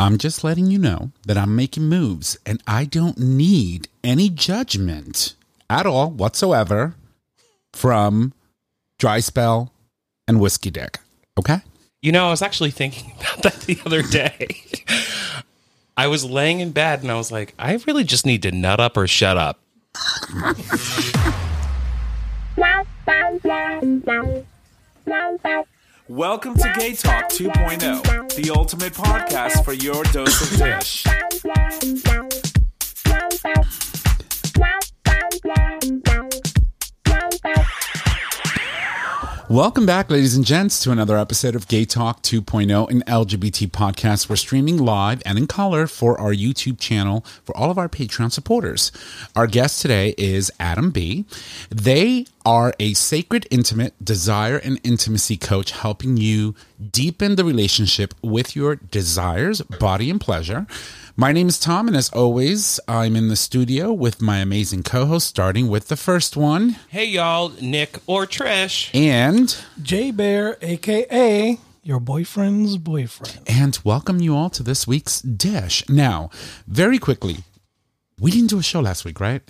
[0.00, 5.34] I'm just letting you know that I'm making moves and I don't need any judgment
[5.68, 6.94] at all whatsoever
[7.72, 8.32] from
[9.00, 9.72] Dry Spell
[10.28, 11.00] and Whiskey Dick.
[11.36, 11.62] Okay?
[12.00, 14.62] You know, I was actually thinking about that the other day.
[15.96, 18.78] I was laying in bed and I was like, I really just need to nut
[18.78, 19.60] up or shut up.
[26.08, 31.04] Welcome to Gay Talk 2.0, the ultimate podcast for your dose of dish.
[39.50, 44.28] Welcome back, ladies and gents, to another episode of Gay Talk 2.0, an LGBT podcast.
[44.30, 48.30] We're streaming live and in color for our YouTube channel for all of our Patreon
[48.30, 48.92] supporters.
[49.34, 51.24] Our guest today is Adam Bee.
[51.70, 56.54] They are a sacred, intimate desire and intimacy coach helping you
[56.90, 60.66] deepen the relationship with your desires, body, and pleasure.
[61.14, 65.04] My name is Tom, and as always, I'm in the studio with my amazing co
[65.04, 66.76] host, starting with the first one.
[66.88, 68.94] Hey, y'all, Nick or Trish.
[68.94, 73.40] And J Bear, aka your boyfriend's boyfriend.
[73.46, 75.86] and welcome you all to this week's dish.
[75.86, 76.30] Now,
[76.66, 77.40] very quickly,
[78.18, 79.42] we didn't do a show last week, right?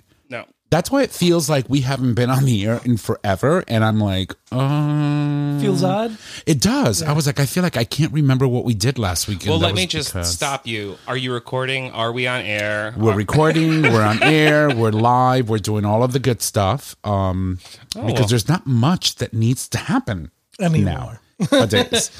[0.71, 0.77] No.
[0.77, 3.63] That's why it feels like we haven't been on the air in forever.
[3.67, 6.17] And I'm like, um, Feels odd.
[6.45, 7.01] it does.
[7.01, 9.43] I was like, I feel like I can't remember what we did last week.
[9.47, 10.97] Well, that let me just because stop you.
[11.07, 11.91] Are you recording?
[11.91, 12.93] Are we on air?
[12.97, 16.95] We're recording, we're on air, we're live, we're doing all of the good stuff.
[17.03, 17.59] Um,
[17.95, 21.19] Oh, because there's not much that needs to happen Anymore.
[21.51, 22.11] nowadays.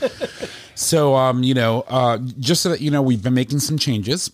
[0.76, 4.32] so, um, you know, uh, just so that you know, we've been making some changes.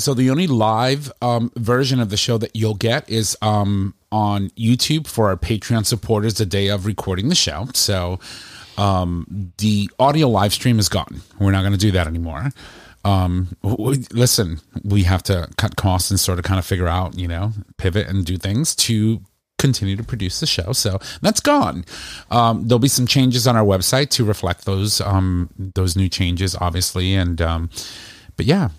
[0.00, 4.48] So the only live um, version of the show that you'll get is um, on
[4.50, 7.68] YouTube for our Patreon supporters the day of recording the show.
[7.74, 8.18] So
[8.78, 11.20] um, the audio live stream is gone.
[11.38, 12.50] We're not going to do that anymore.
[13.04, 17.18] Um, w- listen, we have to cut costs and sort of kind of figure out,
[17.18, 19.20] you know, pivot and do things to
[19.58, 20.72] continue to produce the show.
[20.72, 21.84] So that's gone.
[22.30, 26.56] Um, there'll be some changes on our website to reflect those um, those new changes,
[26.56, 27.14] obviously.
[27.14, 27.70] And um,
[28.36, 28.70] but yeah,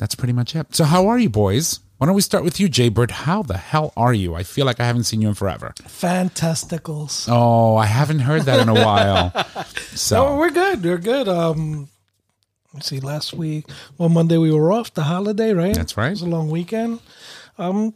[0.00, 0.74] that's pretty much it.
[0.74, 1.78] So how are you, boys?
[1.98, 3.10] Why don't we start with you, Jay Bird?
[3.10, 4.34] How the hell are you?
[4.34, 5.74] I feel like I haven't seen you in forever.
[5.82, 7.28] Fantasticals.
[7.30, 9.32] Oh, I haven't heard that in a while.
[9.54, 9.62] No,
[9.96, 10.82] So we're good.
[10.82, 11.28] We're good.
[11.28, 11.88] Um,
[12.72, 13.00] let's see.
[13.00, 13.66] Last week,
[13.98, 15.74] well, Monday we were off the holiday, right?
[15.74, 16.06] That's right.
[16.08, 17.00] It was a long weekend.
[17.58, 17.94] Um,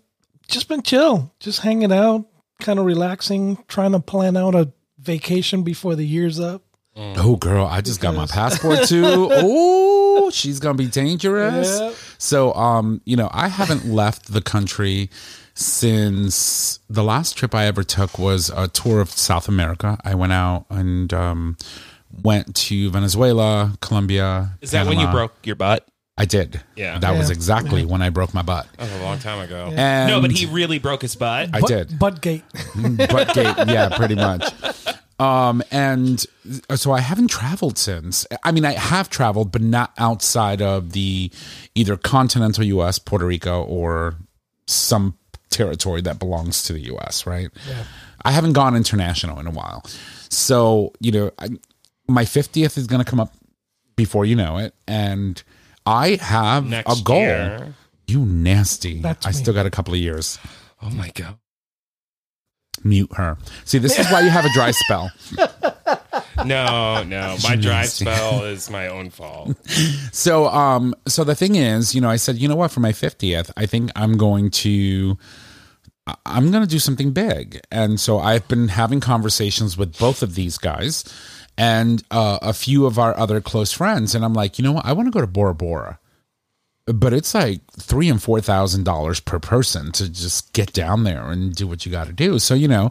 [0.48, 2.26] just been chill, just hanging out,
[2.60, 6.62] kind of relaxing, trying to plan out a vacation before the year's up.
[6.96, 9.28] Oh, girl, I just got my passport too.
[9.32, 11.78] Oh, she's gonna be dangerous.
[11.80, 11.92] Yeah.
[12.18, 15.10] So, um, you know, I haven't left the country
[15.54, 19.98] since the last trip I ever took was a tour of South America.
[20.04, 21.56] I went out and um,
[22.22, 24.56] went to Venezuela, Colombia.
[24.60, 25.86] Is that when you broke your butt?
[26.16, 26.60] I did.
[26.76, 26.98] Yeah.
[27.00, 27.34] that was Yeah.
[27.34, 28.68] exactly when I broke my butt.
[28.78, 29.72] That was a long time ago.
[29.76, 31.50] And no, but he really broke his butt.
[31.52, 31.98] I Butt- did.
[31.98, 32.42] Buttgate.
[33.10, 34.44] butt gate yeah pretty much
[35.20, 36.26] um and
[36.74, 41.30] so i haven't traveled since i mean i have traveled but not outside of the
[41.74, 44.16] either continental us puerto rico or
[44.66, 45.16] some
[45.50, 47.84] territory that belongs to the us right Yeah.
[48.24, 49.84] i haven't gone international in a while
[50.30, 51.48] so you know I,
[52.08, 53.32] my 50th is going to come up
[53.96, 55.40] before you know it and
[55.86, 57.74] i have Next a goal year.
[58.08, 59.34] you nasty That's i me.
[59.36, 60.38] still got a couple of years
[60.82, 61.38] Oh my god.
[62.84, 63.36] Mute her.
[63.64, 65.10] See this is why you have a dry spell.
[66.44, 67.36] No, no.
[67.42, 69.56] My dry spell is my own fault.
[70.12, 72.92] So, um, so the thing is, you know, I said, you know what, for my
[72.92, 75.16] fiftieth, I think I'm going to,
[76.26, 80.34] I'm going to do something big, and so I've been having conversations with both of
[80.34, 81.04] these guys,
[81.56, 84.84] and uh, a few of our other close friends, and I'm like, you know what,
[84.86, 85.98] I want to go to Bora Bora,
[86.86, 91.30] but it's like three and four thousand dollars per person to just get down there
[91.30, 92.38] and do what you got to do.
[92.38, 92.90] So, you know.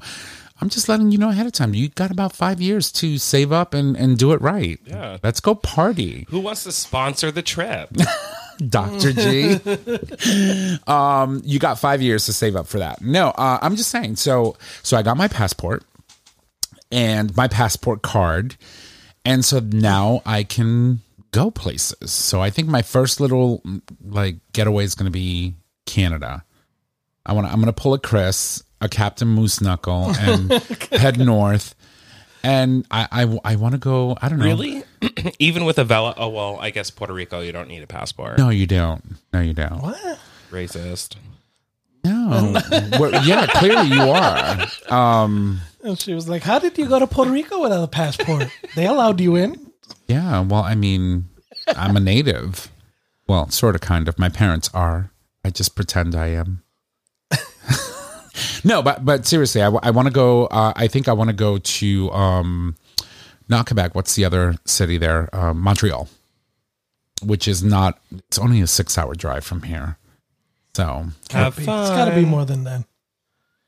[0.62, 1.74] I'm just letting you know ahead of time.
[1.74, 4.80] You got about five years to save up and, and do it right.
[4.86, 5.18] Yeah.
[5.22, 6.26] Let's go party.
[6.30, 7.90] Who wants to sponsor the trip?
[8.70, 9.12] Dr.
[9.14, 10.80] G.
[10.88, 13.02] um, you got five years to save up for that.
[13.02, 14.18] No, uh, I'm just saying.
[14.18, 15.84] So, so I got my passport
[16.92, 18.56] and my passport card,
[19.26, 21.02] and so now I can
[21.34, 22.12] go places.
[22.12, 23.62] So I think my first little
[24.06, 26.46] like getaway is going to be Canada.
[27.26, 27.48] I want.
[27.48, 30.52] to I'm going to pull a Chris, a Captain Moose Knuckle, and
[30.92, 31.76] head north.
[32.46, 34.18] And I, I, I want to go.
[34.22, 34.46] I don't know.
[34.46, 34.84] really?
[35.40, 36.14] Even with a Vela?
[36.18, 37.40] Oh well, I guess Puerto Rico.
[37.42, 38.38] You don't need a passport.
[38.38, 39.16] No, you don't.
[39.32, 39.82] No, you don't.
[39.82, 40.20] What?
[40.52, 41.16] Racist.
[42.04, 42.54] No.
[43.00, 44.68] well, yeah, clearly you are.
[44.90, 48.50] Um, And she was like, "How did you go to Puerto Rico without a passport?
[48.76, 49.72] they allowed you in."
[50.08, 51.30] Yeah, well, I mean,
[51.68, 52.70] I'm a native.
[53.28, 54.20] Well, sort of, kind of.
[54.20, 55.12] My parents are.
[55.46, 56.64] I just pretend I am.
[58.64, 60.46] no, but but seriously, I, I want to go.
[60.48, 62.76] Uh, I think I want to go to um,
[63.50, 63.96] not Quebec.
[63.96, 65.30] What's the other city there?
[65.34, 66.08] Um, Montreal,
[67.24, 68.00] which is not.
[68.12, 69.98] It's only a six-hour drive from here.
[70.76, 72.86] So Have It's got to be more than that.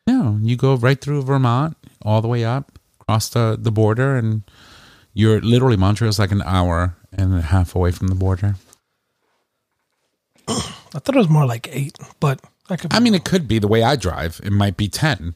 [0.08, 4.42] no, you go right through Vermont, all the way up, cross the the border, and
[5.16, 8.56] you're literally Montreal's like an hour and a half away from the border.
[10.48, 12.40] I thought it was more like eight, but
[12.70, 12.94] I could.
[12.94, 14.40] I mean, it could be the way I drive.
[14.44, 15.36] It might be 10.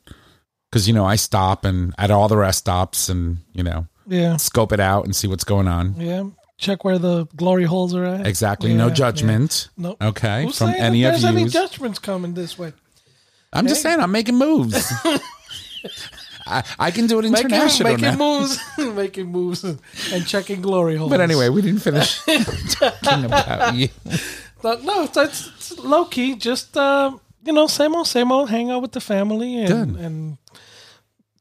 [0.70, 4.38] Because, you know, I stop and at all the rest stops and, you know, yeah,
[4.38, 5.96] scope it out and see what's going on.
[6.00, 6.26] yeah.
[6.58, 8.28] Check where the glory holes are at.
[8.28, 8.72] Exactly.
[8.72, 8.94] Yeah, no yeah.
[8.94, 9.70] judgment.
[9.78, 9.98] Nope.
[10.02, 10.44] Okay.
[10.44, 11.30] Who's from any of there's you.
[11.30, 12.74] any judgments coming this way?
[13.54, 14.92] I'm just saying, I'm making moves.
[16.50, 18.40] I, I can do it Making, international making now.
[18.40, 18.60] moves,
[18.96, 21.10] making moves, and checking glory holes.
[21.12, 22.22] But anyway, we didn't finish
[22.72, 23.90] talking about you.
[24.62, 26.36] But no, it's, it's, it's low key.
[26.36, 27.12] Just uh,
[27.46, 28.50] you know, same old, same old.
[28.50, 30.04] Hang out with the family and Good.
[30.04, 30.38] and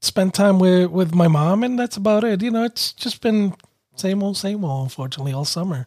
[0.00, 2.42] spend time with with my mom, and that's about it.
[2.42, 3.54] You know, it's just been
[3.96, 4.84] same old, same old.
[4.84, 5.86] Unfortunately, all summer.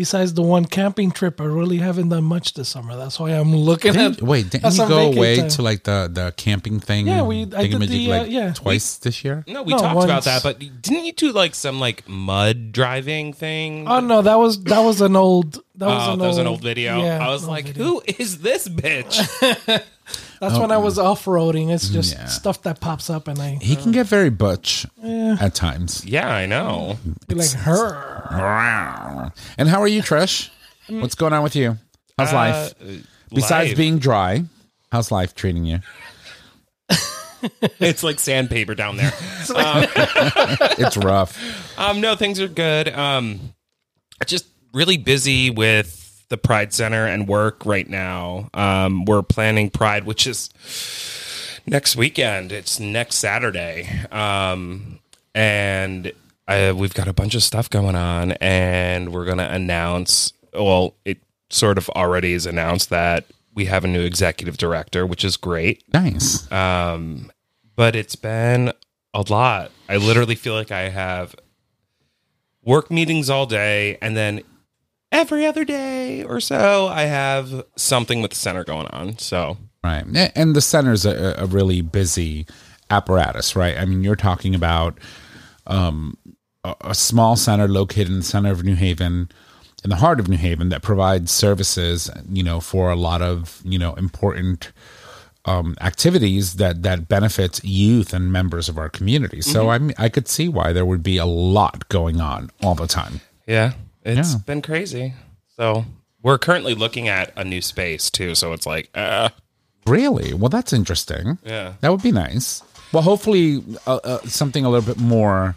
[0.00, 2.96] Besides the one camping trip, I really haven't done much this summer.
[2.96, 4.22] That's why I'm looking Didn't, at.
[4.22, 5.48] wait, didn't you go away time.
[5.50, 7.06] to like the, the camping thing?
[7.06, 8.52] Yeah, we- I did thingamajig, the, uh, like yeah.
[8.54, 9.44] twice this year.
[9.46, 13.34] No, we No, talked about that, but didn't you do like some like mud driving
[13.34, 13.86] thing?
[13.86, 15.62] Oh no, that was that was an old.
[15.74, 17.02] That was, Oh, an, that was old, an old video.
[17.02, 17.84] Yeah, I was old like, video.
[17.84, 19.82] who is this bitch?
[20.40, 20.80] That's when I oh.
[20.80, 21.70] was off roading.
[21.70, 22.24] It's mm, just Yeah.
[22.26, 26.02] stuff that pops up, and I He can get very butch at times.
[26.04, 26.98] yeah, I know.
[27.28, 29.32] be like her.
[29.58, 30.48] And how are you, Trish?
[30.88, 31.02] Mm.
[31.02, 31.78] What's going on with you?
[32.18, 32.74] How's uh, life?
[32.80, 32.86] Uh,
[33.32, 33.76] Besides life.
[33.76, 34.44] being dry,
[34.90, 35.80] how's life treating you?
[37.78, 39.12] it's like sandpaper down there.
[39.50, 39.84] Um,
[40.78, 41.78] it's rough.
[41.78, 42.88] Um, no, things are good.
[42.88, 43.40] Um,
[44.26, 45.99] just really busy with
[46.30, 48.48] the Pride Center and work right now.
[48.54, 50.48] Um, we're planning Pride, which is
[51.66, 52.52] next weekend.
[52.52, 53.88] It's next Saturday.
[54.10, 55.00] Um,
[55.34, 56.12] and
[56.48, 60.32] uh, we've got a bunch of stuff going on, and we're going to announce.
[60.54, 61.18] Well, it
[61.50, 65.82] sort of already is announced that we have a new executive director, which is great
[65.92, 66.46] Nice.
[67.76, 68.72] but it's been
[69.12, 69.72] a lot.
[69.88, 71.34] I literally feel like I have
[72.62, 74.42] work meetings all day and then
[75.12, 79.18] every other day or so I have something with the center going on.
[79.18, 80.04] So, Right.
[80.34, 82.46] And the center's a, a really busy
[82.90, 83.78] apparatus, right?
[83.78, 84.98] I mean, you're talking about
[85.66, 86.18] um,
[86.64, 89.30] a, a small center located in the center of New Haven,
[89.82, 93.62] in the heart of New Haven, that provides services, you know, for a lot of,
[93.64, 94.72] you know, important
[95.46, 99.40] um, activities that that benefits youth and members of our community.
[99.40, 102.74] So I mean, I could see why there would be a lot going on all
[102.74, 103.22] the time.
[103.46, 103.72] yeah,
[104.04, 104.38] it's Yeah.
[104.46, 105.14] been crazy.
[105.56, 105.84] So,
[106.22, 109.30] we're currently looking at a new space too, so it's like uh
[109.86, 110.34] Really?
[110.34, 111.38] Well, that's interesting.
[111.44, 111.74] Yeah.
[111.80, 112.62] that would be nice.
[112.92, 115.54] Well, hopefully, uh, uh, something a little bit more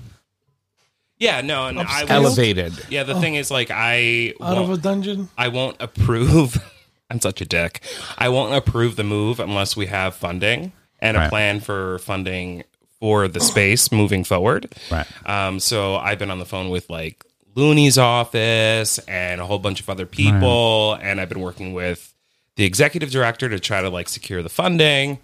[1.20, 2.74] yeah, no, and I was, elevated.
[2.90, 5.30] Yeah, the thing is like I Out of a dungeon.
[5.38, 6.58] I won't approve.
[7.10, 7.82] I'm such a dick.
[8.18, 12.64] I won't approve the move unless we have funding and a plan for funding
[13.00, 14.74] for the space moving forward.
[14.92, 15.06] Right.
[15.26, 17.24] Um, so I've been on the phone with like
[17.56, 22.14] Looney's office and a whole bunch of other people, and I've been working with
[22.56, 25.20] the executive director to try to like secure the funding.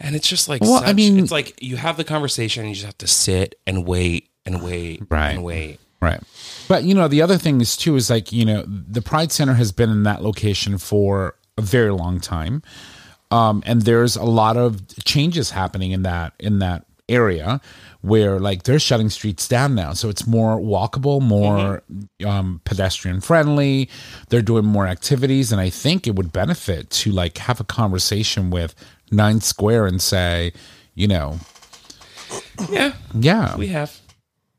[0.00, 2.74] And it's just like, Well, I mean- it's like you have the conversation, and you
[2.74, 5.30] just have to sit and wait and wait Right.
[5.30, 5.80] and wait.
[6.00, 6.20] Right.
[6.68, 9.54] But you know, the other thing is too is like, you know, the Pride Center
[9.54, 12.62] has been in that location for a very long time.
[13.30, 17.60] Um, and there's a lot of changes happening in that in that area
[18.00, 19.92] where like they're shutting streets down now.
[19.92, 21.82] So it's more walkable, more
[22.24, 23.88] um, pedestrian friendly.
[24.28, 25.50] They're doing more activities.
[25.52, 28.74] And I think it would benefit to like have a conversation with
[29.10, 30.52] Ninth Square and say,
[30.94, 31.38] you know,
[32.70, 33.98] Yeah, yeah, we have.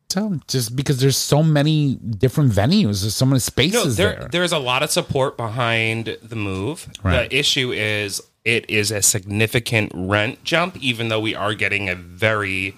[0.09, 4.29] so just because there's so many different venues, there's so many No, spaces there, there.
[4.31, 6.89] there's a lot of support behind the move.
[7.03, 7.29] Right.
[7.29, 11.95] The issue is it is a significant rent jump, even though we are getting a
[11.95, 12.75] very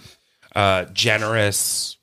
[0.55, 1.97] uh, generous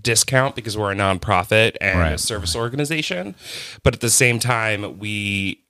[0.00, 3.34] discount because we're a nonprofit and a service organization.
[3.82, 5.62] But at the same time, we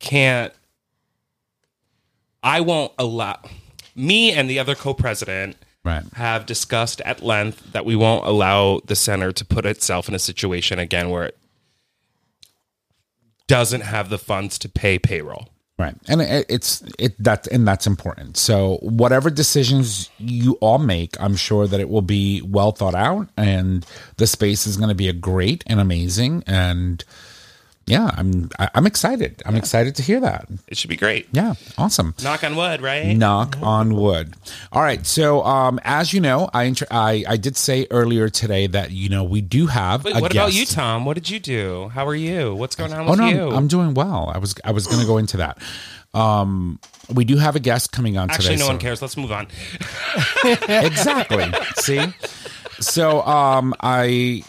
[0.00, 0.52] can't.
[2.42, 3.38] I won't allow
[3.94, 6.02] me and the other co-president Right.
[6.14, 10.18] have discussed at length that we won't allow the center to put itself in a
[10.18, 11.38] situation again where it
[13.48, 15.50] doesn't have the funds to pay payroll.
[15.76, 15.96] Right.
[16.06, 18.36] And it, it's it that and that's important.
[18.36, 23.28] So whatever decisions you all make, I'm sure that it will be well thought out
[23.36, 23.84] and
[24.16, 27.04] the space is going to be a great and amazing and
[27.86, 29.42] yeah, I'm I- I'm excited.
[29.46, 30.46] I'm excited to hear that.
[30.68, 31.28] It should be great.
[31.32, 32.14] Yeah, awesome.
[32.22, 33.14] Knock on wood, right?
[33.16, 34.34] Knock on wood.
[34.72, 35.04] All right.
[35.06, 39.08] So, um, as you know, I, int- I I did say earlier today that you
[39.08, 40.04] know we do have.
[40.04, 41.04] Wait, a what about you, Tom?
[41.04, 41.88] What did you do?
[41.88, 42.54] How are you?
[42.54, 43.48] What's going on Oh with no, you?
[43.48, 44.30] I'm, I'm doing well.
[44.34, 45.58] I was I was going to go into that.
[46.14, 46.78] Um,
[47.12, 48.56] we do have a guest coming on Actually, today.
[48.60, 49.02] no so- one cares.
[49.02, 49.48] Let's move on.
[50.68, 51.52] exactly.
[51.76, 52.02] See,
[52.80, 54.44] so um, I.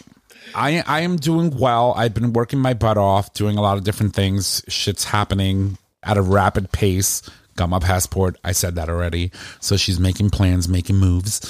[0.55, 1.93] I, I am doing well.
[1.95, 4.63] I've been working my butt off, doing a lot of different things.
[4.67, 7.21] Shit's happening at a rapid pace.
[7.57, 8.38] Got my passport.
[8.43, 9.31] I said that already.
[9.59, 11.41] So she's making plans, making moves,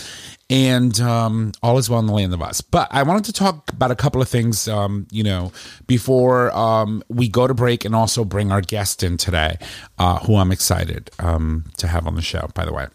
[0.50, 2.62] and um, all is well in the land of us.
[2.62, 5.52] But I wanted to talk about a couple of things, um, you know,
[5.88, 9.58] before um, we go to break, and also bring our guest in today,
[9.98, 12.50] uh, who I'm excited um, to have on the show.
[12.54, 12.88] By the way,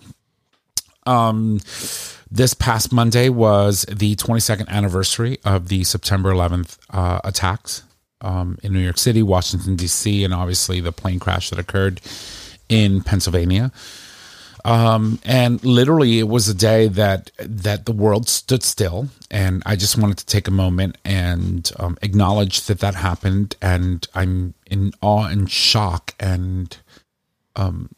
[1.06, 1.58] um,
[2.30, 7.82] this past Monday was the 22nd anniversary of the September 11th uh, attacks
[8.20, 12.00] um, in New York City, Washington, D.C., and obviously the plane crash that occurred
[12.68, 13.72] in Pennsylvania.
[14.64, 19.74] Um, and literally, it was a day that that the world stood still, and I
[19.74, 23.56] just wanted to take a moment and um, acknowledge that that happened.
[23.62, 26.76] And I'm in awe and shock and
[27.56, 27.88] um,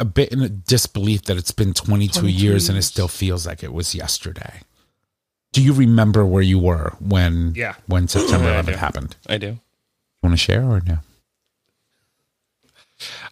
[0.00, 3.62] a bit in disbelief that it's been 22, 22 years, and it still feels like
[3.62, 4.60] it was yesterday.
[5.52, 7.74] Do you remember where you were when Yeah.
[7.86, 9.16] when September Yeah, I 11th happened?
[9.28, 9.46] I do.
[9.46, 9.60] You
[10.22, 10.98] want to share or no?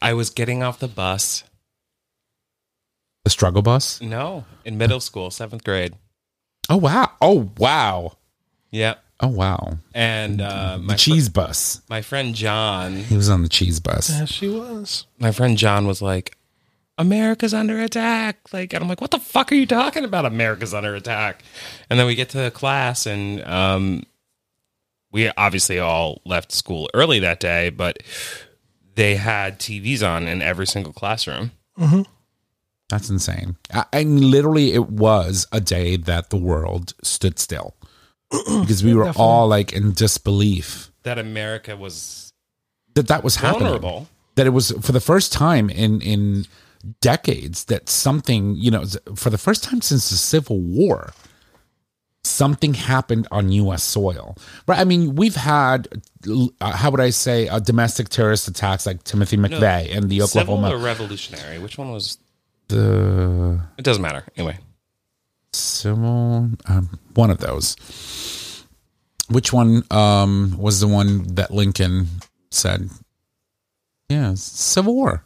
[0.01, 1.45] I was getting off the bus.
[3.25, 4.01] The struggle bus?
[4.01, 5.95] No, in middle school, seventh grade.
[6.69, 7.11] Oh wow!
[7.21, 8.17] Oh wow!
[8.73, 9.03] Yep.
[9.21, 9.79] Oh wow!
[9.95, 11.83] And uh, The my fr- cheese bus.
[11.89, 14.09] my friend John, He was on the cheese bus.
[14.09, 15.07] There she was.
[15.19, 16.37] my friend John was like,
[17.03, 20.25] "America's under attack!" Like, and I'm like, "What the fuck are you talking about?
[20.25, 21.43] America's under attack!"
[21.91, 24.05] And then we get to class, and um,
[25.11, 27.99] we obviously all left school early that day, but
[28.95, 31.53] they had TVs on in every single classroom.
[32.89, 33.57] That's insane.
[33.73, 37.75] I, I mean, literally, it was a day that the world stood still
[38.31, 39.23] because we were Definitely.
[39.25, 42.33] all like in disbelief That America was
[42.95, 44.07] that that was happening.
[44.35, 46.45] That it was for the first time in in
[47.01, 48.85] decades that something you know
[49.15, 51.13] for the first time since the Civil War.
[52.25, 53.83] Something happened on U.S.
[53.83, 54.37] soil,
[54.69, 54.79] right?
[54.79, 55.89] I mean, we've had,
[56.61, 60.55] uh, how would I say, uh, domestic terrorist attacks like Timothy McVeigh and the Civil
[60.55, 60.77] Oklahoma.
[60.77, 61.59] or revolutionary?
[61.59, 62.19] Which one was?
[62.69, 64.25] the It doesn't matter.
[64.37, 64.57] Anyway,
[65.53, 67.77] civil um, one of those
[69.29, 72.07] which one um was the one that lincoln
[72.51, 72.89] said
[74.09, 75.25] yeah civil war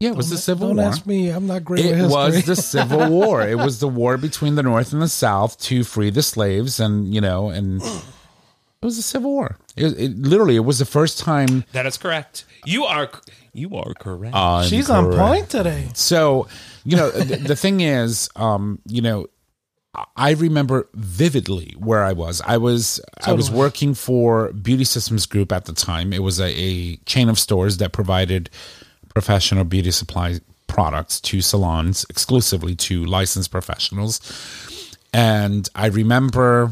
[0.00, 1.28] yeah it was the civil Don't war ask me.
[1.28, 2.04] I'm not great with history.
[2.04, 2.36] it history.
[2.36, 5.84] was the civil war it was the war between the north and the south to
[5.84, 10.56] free the slaves and you know and it was the civil war it, it literally
[10.56, 12.44] it was the first time that is correct.
[12.64, 13.10] You are
[13.52, 14.34] you are correct.
[14.36, 15.88] I'm She's on point today.
[15.94, 16.46] So,
[16.84, 19.26] you know, the, the thing is, um, you know,
[20.16, 22.40] I remember vividly where I was.
[22.44, 26.12] I was I was working for Beauty Systems Group at the time.
[26.12, 28.50] It was a, a chain of stores that provided
[29.18, 34.20] professional beauty supply products to salons exclusively to licensed professionals.
[35.12, 36.70] And I remember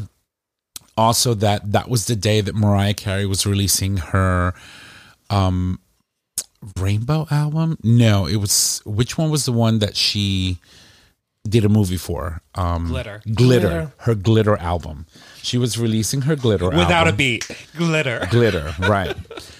[0.95, 4.53] also that that was the day that Mariah Carey was releasing her
[5.29, 5.79] um
[6.79, 7.77] Rainbow album?
[7.83, 10.57] No, it was which one was the one that she
[11.47, 12.41] did a movie for?
[12.55, 13.21] Um Glitter.
[13.25, 13.67] Glitter.
[13.69, 13.91] Glitter.
[13.97, 15.05] Her Glitter album.
[15.43, 18.27] She was releasing her Glitter Without a beat, glitter.
[18.31, 19.15] glitter right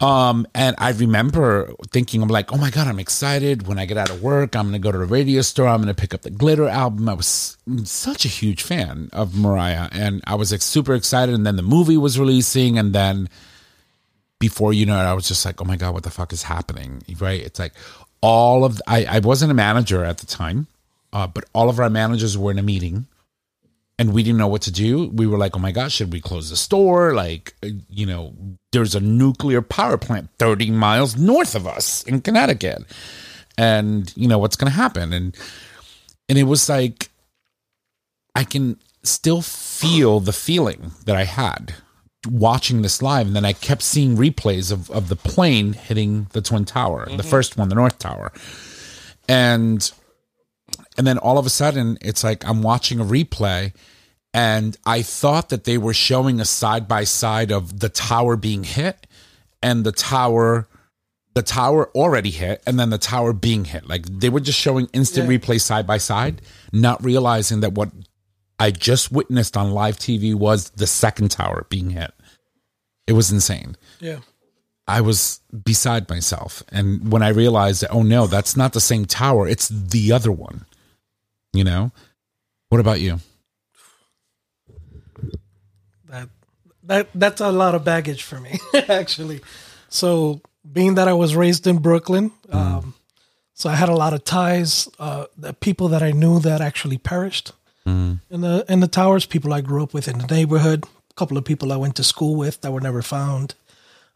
[0.00, 3.66] um and i remember thinking i'm like oh my god i'm excited.
[3.66, 5.68] When i get out of work i'm gonna go to the radio store.
[5.68, 7.08] I'm gonna pick up the glitter album.
[7.08, 11.34] I was such a huge fan of mariah and i was like super excited.
[11.34, 13.28] And then the movie was releasing and then
[14.38, 16.44] before you know it i was just like oh my god what the fuck is
[16.44, 17.02] happening?
[17.18, 17.40] Right?
[17.42, 17.72] It's like
[18.20, 20.66] all of i, I wasn't a manager at the time
[21.12, 23.06] uh, but all of our managers were in a meeting
[23.98, 25.08] and we didn't know what to do.
[25.08, 28.34] We were like, "Oh my gosh, should we close the store?" Like, uh, you know,
[28.72, 32.84] there's a nuclear power plant 30 miles north of us in Connecticut,
[33.56, 35.12] and you know what's going to happen.
[35.12, 35.36] And
[36.28, 37.10] and it was like,
[38.34, 41.74] I can still feel the feeling that I had
[42.28, 46.42] watching this live, and then I kept seeing replays of of the plane hitting the
[46.42, 48.32] twin tower, the first one, the North Tower,
[49.28, 49.90] and
[50.98, 53.72] and then all of a sudden it's like i'm watching a replay
[54.34, 58.64] and i thought that they were showing a side by side of the tower being
[58.64, 59.06] hit
[59.62, 60.68] and the tower
[61.34, 64.88] the tower already hit and then the tower being hit like they were just showing
[64.92, 65.38] instant Yeah.
[65.38, 67.90] replay side by side not realizing that what
[68.58, 72.10] i just witnessed on live tv was the second tower being hit
[73.06, 74.18] it was insane Yeah.
[74.88, 79.04] i was beside myself and when i realized that oh no that's not the same
[79.06, 80.66] tower it's the other one
[81.58, 81.92] you know?
[82.70, 83.18] What about you?
[86.08, 86.28] That
[86.84, 89.40] that that's a lot of baggage for me actually.
[89.88, 92.94] So being that i was raised in brooklyn um,
[93.54, 96.98] so i had a lot of ties uh, the people that i knew that actually
[96.98, 97.52] perished
[98.30, 101.38] in the in the towers people i grew up with in the neighborhood a couple
[101.38, 103.54] of people i went to school with that were never found.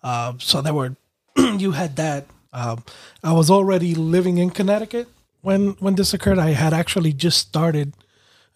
[0.03, 0.97] Uh, so there were
[1.37, 2.27] you had that.
[2.53, 2.85] Um,
[3.25, 5.09] i was already living in connecticut
[5.43, 7.95] when when this occurred i had actually just started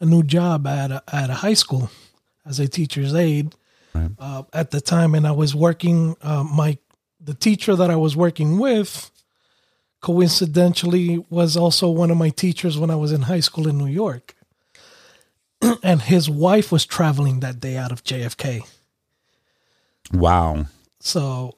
[0.01, 1.91] a new job at a, at a high school
[2.45, 3.55] as a teacher's aide
[4.19, 6.17] uh, at the time, and I was working.
[6.23, 6.79] Uh, my
[7.21, 9.11] the teacher that I was working with,
[10.01, 13.87] coincidentally, was also one of my teachers when I was in high school in New
[13.87, 14.35] York,
[15.83, 18.67] and his wife was traveling that day out of JFK.
[20.13, 20.67] wow
[21.01, 21.57] So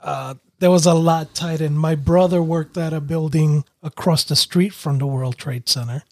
[0.00, 1.76] uh, there was a lot tied in.
[1.76, 6.02] My brother worked at a building across the street from the World Trade Center,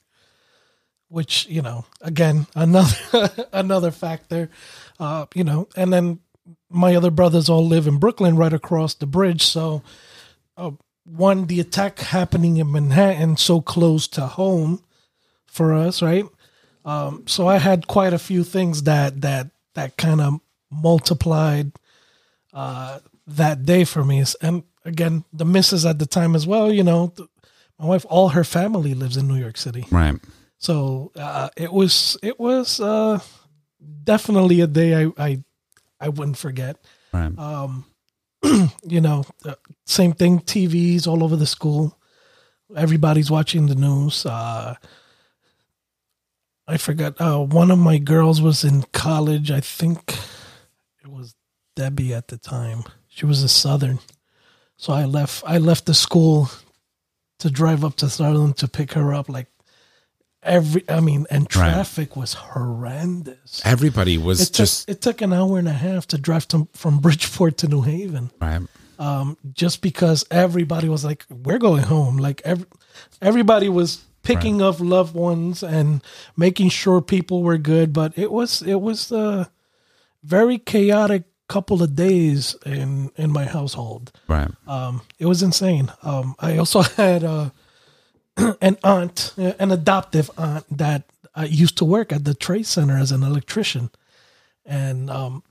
[1.08, 4.50] which you know, again, another another factor.
[4.98, 6.20] Uh, you know, and then
[6.68, 9.42] my other brothers all live in Brooklyn, right across the bridge.
[9.42, 9.82] So,
[10.56, 10.72] uh,
[11.04, 14.82] one, the attack happening in Manhattan, so close to home
[15.46, 16.24] for us, right?
[16.84, 21.72] Um, so I had quite a few things that that that kind of multiplied
[22.52, 24.22] uh, that day for me.
[24.40, 26.72] And again, the missus at the time as well.
[26.72, 27.28] You know, th-
[27.78, 30.14] my wife, all her family lives in New York City, right
[30.58, 33.18] so uh, it was it was uh,
[34.04, 35.44] definitely a day I I,
[36.00, 36.76] I wouldn't forget.
[37.12, 37.84] right Um,
[38.86, 39.54] You know, uh,
[39.86, 40.40] same thing.
[40.40, 41.98] TVs all over the school.
[42.76, 44.24] Everybody's watching the news.
[44.26, 44.74] Uh,
[46.66, 47.20] I forgot.
[47.20, 49.50] Uh, one of my girls was in college.
[49.50, 50.14] I think
[51.02, 51.34] it was
[51.76, 52.84] Debbie at the time.
[53.14, 54.00] She was a Southern,
[54.76, 55.44] so I left.
[55.46, 56.50] I left the school
[57.38, 59.28] to drive up to Southern to pick her up.
[59.28, 59.46] Like
[60.42, 63.62] every, I mean, and traffic was horrendous.
[63.64, 66.66] everybody was It took, just it took an hour and a half to drive to,
[66.72, 68.62] from Bridgeport to New Haven right
[68.98, 72.66] um, just because everybody was like, "We're going home." Like every,
[73.20, 76.02] everybody was picking up loved ones and
[76.36, 77.92] making sure people were good.
[77.92, 79.50] But it was it was a
[80.22, 84.12] very chaotic couple of days in in my household.
[84.28, 85.92] right Um, it was insane.
[86.02, 87.50] Um, I also had uh,
[88.60, 91.04] an aunt, uh, an adoptive aunt that
[91.34, 93.90] uh, used to work at the Trade Center as an electrician,
[94.64, 95.42] and um,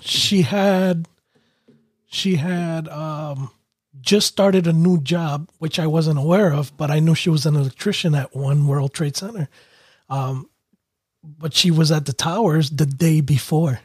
[0.00, 1.06] she had
[2.06, 3.50] she had um,
[4.00, 7.46] just started a new job, which I wasn't aware of, but I knew she was
[7.46, 9.48] an electrician at One World Trade Center.
[10.08, 10.48] Um,
[11.22, 13.80] but she was at the towers the day before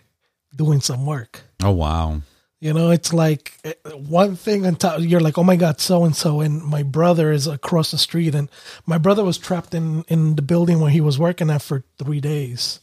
[0.55, 1.41] doing some work.
[1.63, 2.21] oh wow
[2.61, 4.99] You know, it's like eh, one thing on top.
[5.01, 8.35] You're like, oh my god, so and so, and my brother is across the street,
[8.35, 8.49] and
[8.85, 12.21] my brother was trapped in in the building where he was working at for three
[12.21, 12.79] days,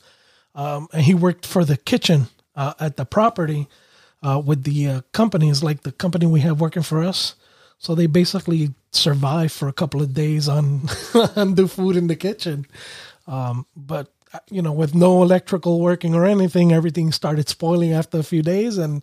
[0.55, 2.27] um, and he worked for the kitchen
[2.57, 3.69] uh, at the property
[4.27, 7.37] uh, with the uh, companies, like the company we have working for us.
[7.79, 10.89] So they basically survive for a couple of days on
[11.37, 12.67] on the food in the kitchen,
[13.27, 14.11] um, but
[14.51, 18.79] you know, with no electrical working or anything, everything started spoiling after a few days,
[18.79, 19.03] and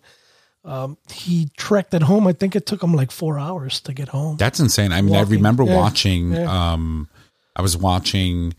[0.64, 2.28] um, he trekked it home.
[2.28, 4.38] I think it took him like four hours to get home.
[4.38, 4.92] That's insane.
[4.92, 5.76] I mean, I remember Yeah.
[5.76, 6.32] watching.
[6.34, 6.74] Yeah.
[6.74, 7.08] Um,
[7.56, 8.54] I was watching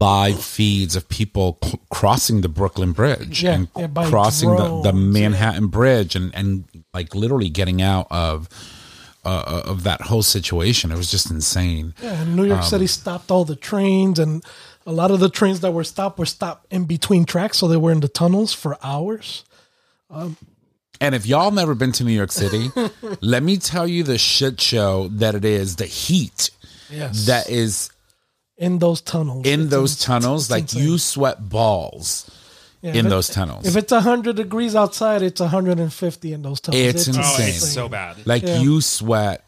[0.00, 3.72] live feeds of people c- crossing the Brooklyn Bridge Yeah, and
[4.08, 8.48] crossing the, the Manhattan Bridge and and like literally getting out of
[9.26, 10.90] uh, of that whole situation.
[10.92, 11.94] It was just insane.
[12.02, 14.42] Yeah, and New York Um, City stopped all the trains, and
[14.86, 17.76] a lot of the trains that were stopped were stopped in between tracks, so they
[17.76, 19.44] were in the tunnels for hours.
[21.00, 22.70] And if y'all never been to New York City,
[23.20, 25.76] let me tell you the shit show that it is.
[25.76, 26.50] The heat
[26.90, 27.90] Yes, that is
[28.56, 29.46] in those tunnels.
[29.46, 30.82] in It's those tunnels, it's like insane.
[30.84, 32.30] you sweat balls
[32.86, 33.66] Yeah, in if it- those tunnels.
[33.66, 36.84] If it's hundred degrees outside, it's hundred and fifty in those tunnels.
[36.84, 37.48] It's Oh, insane.
[37.48, 38.26] it's so bad.
[38.26, 38.60] Like Yeah.
[38.60, 39.42] you sweat.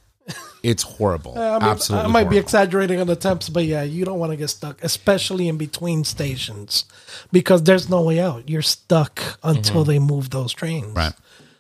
[0.63, 1.39] It's horrible.
[1.39, 2.09] I, mean, Absolutely.
[2.09, 4.83] I might be exaggerating on the temps, but yeah, you don't want to get stuck,
[4.83, 6.85] especially in between stations,
[7.33, 8.49] because there's no way out.
[8.51, 10.87] You're stuck until they move those trains.
[10.87, 10.99] Mm-hmm.
[10.99, 11.13] Right.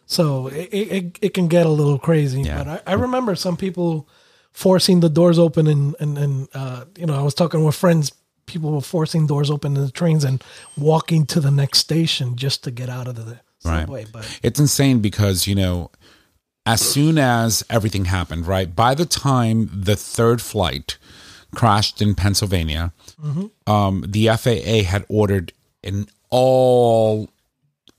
[0.06, 2.42] So it, it, it- it can get a little crazy.
[2.42, 2.58] Yeah.
[2.64, 4.08] But I, I remember some people
[4.52, 8.10] forcing the doors open, and and and uh, you know, I was talking with friends.
[8.48, 10.42] People were forcing doors open in the trains and
[10.76, 14.06] walking to the next station just to get out of the Right.
[14.12, 15.90] but It's insane because, you know,
[16.64, 18.74] as soon as everything happened, right?
[18.74, 20.96] By the time the third flight
[21.54, 22.92] crashed in Pennsylvania,
[23.66, 25.52] um, the FAA had ordered
[25.84, 27.30] an all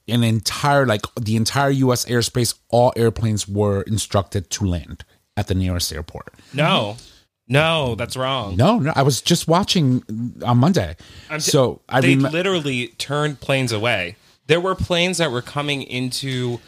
[0.08, 5.04] an entire like the entire US airspace, all airplanes were instructed to land
[5.38, 6.34] at the nearest airport.
[6.54, 6.98] No,
[7.50, 8.56] no, that's wrong.
[8.56, 10.04] No, no, I was just watching
[10.46, 10.96] on Monday.
[11.30, 14.16] I'm t- so I they mean, literally turned planes away.
[14.48, 16.60] There were planes that were coming into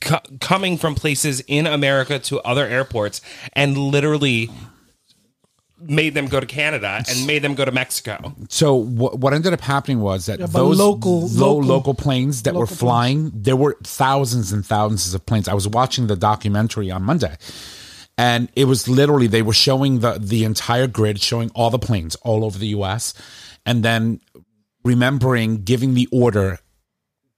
[0.00, 3.20] co- coming from places in America to other airports
[3.52, 4.50] and literally
[5.80, 8.34] made them go to Canada and made them go to Mexico.
[8.48, 12.42] So what, what ended up happening was that Yeah, those local- low local- local planes
[12.42, 15.46] that were local flying, there were thousands and thousands of planes.
[15.46, 17.36] I was watching the documentary on Monday,
[18.18, 22.16] and it was literally they were showing the the entire grid, showing all the planes
[22.16, 23.14] all over the U.S.,
[23.64, 24.20] and then
[24.84, 26.58] remembering giving the order,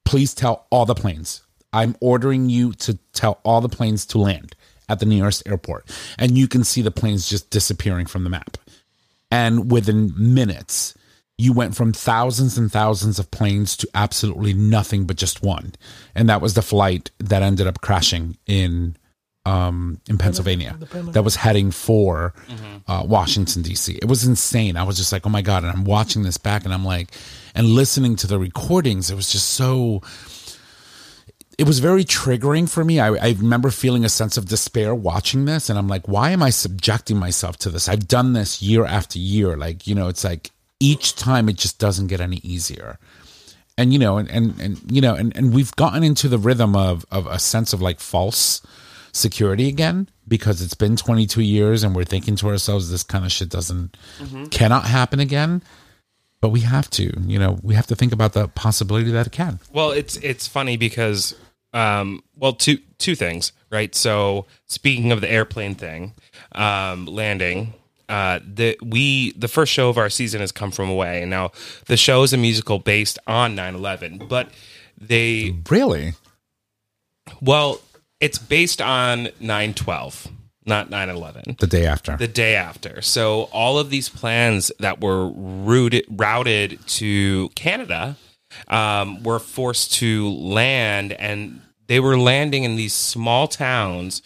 [0.05, 1.43] please tell all the planes.
[1.73, 4.57] I'm ordering you to tell all the planes to land
[4.88, 5.88] at the nearest airport,
[6.19, 8.57] and you can see the planes just disappearing from the map
[9.31, 10.95] and within minutes
[11.38, 15.73] you went from thousands and thousands of planes to absolutely nothing but just one
[16.14, 18.97] and that was the flight that ended up crashing in
[19.46, 20.76] um in Pennsylvania
[21.12, 22.35] that was heading for
[22.87, 23.94] uh, Washington D.C.
[23.94, 24.76] It was insane.
[24.76, 27.12] I was just like, "Oh my god!" And I'm watching this back, and I'm like,
[27.55, 29.11] and listening to the recordings.
[29.11, 30.03] It was just so
[31.61, 33.00] it was very triggering for me.
[33.00, 36.42] I, I remember feeling a sense of despair watching this, and I'm like, why am
[36.42, 37.87] I subjecting myself to this?
[37.87, 39.59] I've done this year after year.
[39.59, 42.98] Like, you know, it's like each time it just doesn't get any easier.
[43.76, 46.74] And you know, and and, and you know, and, and we've gotten into the rhythm
[46.74, 48.62] of of a sense of like false
[49.12, 53.33] security again because it's been 22 years and we're thinking to ourselves this kind of
[53.33, 53.96] shit doesn't
[54.51, 55.62] cannot happen again.
[56.40, 59.33] But we have to you know we have to think about the possibility that it
[59.33, 59.61] can.
[59.73, 61.35] Well, it's it's funny because
[61.75, 63.94] um well two two things, right?
[63.94, 66.14] So speaking of the airplane thing,
[66.53, 67.75] um landing
[68.09, 71.20] uh the we the first show of our season has come from away.
[71.23, 71.53] And now
[71.87, 74.49] the show is a musical based on 9/11, but
[74.99, 76.14] they really?
[77.42, 77.81] Well,
[78.21, 80.29] it's based on 9/12,
[80.67, 83.01] not 9/11 the day after the day after.
[83.03, 88.17] So all of these plans that were routed routed to Canada
[88.69, 94.23] um, were forced to land, and they were landing in these small towns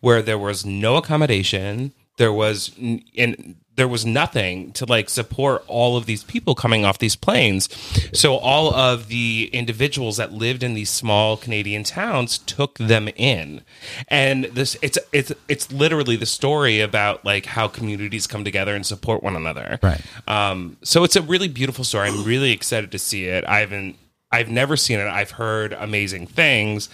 [0.00, 1.92] where there was no accommodation.
[2.18, 6.84] There was n- and there was nothing to like support all of these people coming
[6.84, 7.68] off these planes.
[8.12, 13.62] So all of the individuals that lived in these small Canadian towns took them in.
[14.08, 18.84] And this it's it's it's literally the story about like how communities come together and
[18.84, 19.78] support one another.
[19.82, 20.00] Right.
[20.26, 22.08] Um so it's a really beautiful story.
[22.08, 23.44] I'm really excited to see it.
[23.46, 23.96] I haven't
[24.32, 25.06] I've never seen it.
[25.06, 26.88] I've heard amazing things.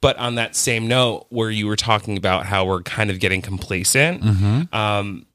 [0.00, 3.42] But on that same note, where you were talking about how we're kind of getting
[3.42, 4.22] complacent,
[4.72, 5.26] um,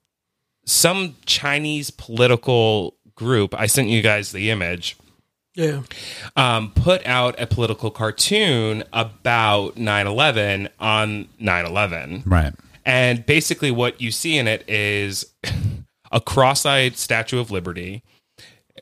[0.65, 4.97] some Chinese political group, I sent you guys the image,
[5.53, 5.81] yeah,
[6.37, 12.23] um, put out a political cartoon about 9 11 on 9 11.
[12.25, 12.53] right
[12.85, 15.25] And basically, what you see in it is
[16.11, 18.03] a cross eyed Statue of Liberty.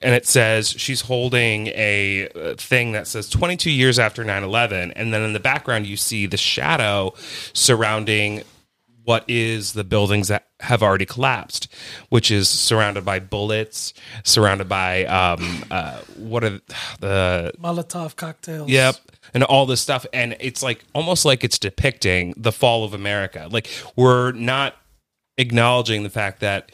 [0.01, 4.91] And it says she's holding a uh, thing that says 22 years after 9 11.
[4.91, 7.13] And then in the background, you see the shadow
[7.53, 8.43] surrounding
[9.09, 11.67] what is the buildings that have already collapsed,
[12.09, 13.91] which is surrounded by bullets,
[14.23, 16.61] surrounded by um, uh, what are
[16.99, 18.69] the Molotov cocktails.
[18.69, 18.97] Yep.
[19.33, 20.05] And all this stuff.
[20.13, 23.47] And it's like almost like it's depicting the fall of America.
[23.49, 24.75] Like we're not
[25.39, 26.71] acknowledging the fact that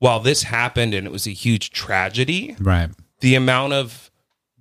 [0.00, 4.10] while this happened and it was a huge tragedy, right the amount of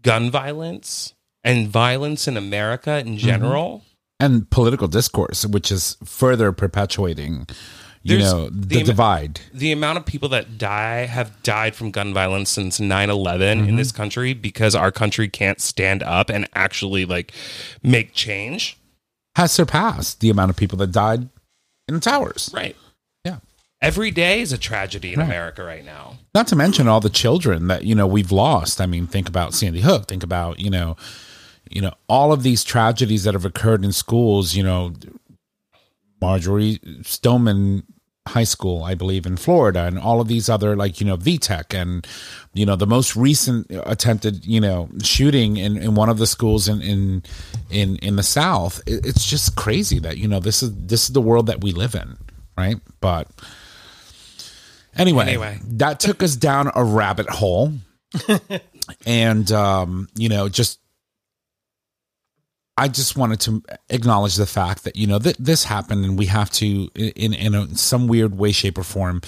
[0.01, 1.13] gun violence
[1.43, 3.83] and violence in America in general.
[4.23, 7.47] And political discourse which is further perpetuating
[8.05, 11.73] you There's know the, the am- divide The amount of people that die have died
[11.75, 13.69] from gun violence since 9/11 Mm-hmm.
[13.69, 17.31] in this country because our country can't stand up and actually like
[17.81, 18.77] make change.
[19.35, 21.29] has surpassed the amount of people that died
[21.87, 22.75] in the towers Right.
[23.25, 23.37] yeah
[23.81, 26.17] Every day is a tragedy in America right now.
[26.35, 29.53] not to mention all the children that you know we've lost i mean think about
[29.53, 30.95] sandy hook think about you know
[31.73, 34.93] you know all of these tragedies that have occurred in schools you know
[36.21, 37.83] marjory stoneman
[38.27, 41.73] high school i believe in florida and all of these other like you know vtech
[41.73, 42.07] and
[42.53, 46.69] you know the most recent attempted you know shooting in, in one of the schools
[46.69, 47.23] in in
[47.69, 51.09] in, in the south it, it's just crazy that you know this is this is
[51.13, 52.15] the world that we live in
[52.57, 53.27] right but
[54.95, 55.59] Anyway, Anyway.
[55.63, 57.73] that took us down a rabbit hole.
[59.07, 60.79] and um, you know, just
[62.77, 66.25] I just wanted to acknowledge the fact that you know that this happened, and we
[66.27, 69.21] have to, in in a, some weird way, shape, or form,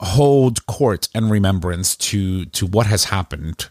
[0.00, 3.70] hold court and remembrance to to what has happened,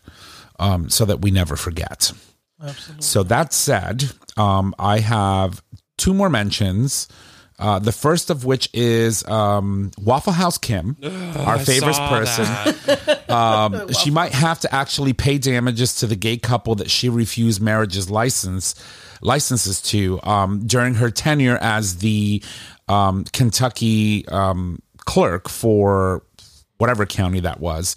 [0.59, 2.13] um, so that we never forget.
[2.61, 3.03] Absolutely.
[3.03, 5.61] So that said, um, I have
[5.97, 7.07] two more mentions.
[7.63, 12.45] Uh, the first of which is um, Waffle House Kim, our favorite person.
[13.33, 17.63] Um, she might have to actually pay damages to the gay couple that she refused
[17.63, 18.75] marriage's license
[19.23, 22.43] licenses to um, during her tenure as the
[22.87, 26.21] um, Kentucky um, clerk for
[26.77, 27.95] whatever county that was.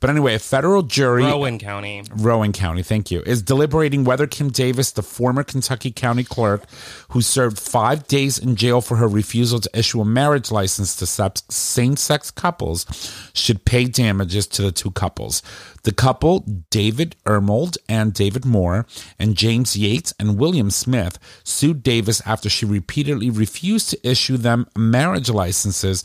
[0.00, 2.02] But anyway, a federal jury Rowan County.
[2.14, 6.64] Rowan County, thank you, is deliberating whether Kim Davis, the former Kentucky County clerk
[7.10, 11.06] who served five days in jail for her refusal to issue a marriage license to
[11.50, 12.86] same sex couples,
[13.32, 15.42] should pay damages to the two couples.
[15.84, 18.86] The couple, David Ermold and David Moore,
[19.18, 24.66] and James Yates and William Smith, sued Davis after she repeatedly refused to issue them
[24.76, 26.04] marriage licenses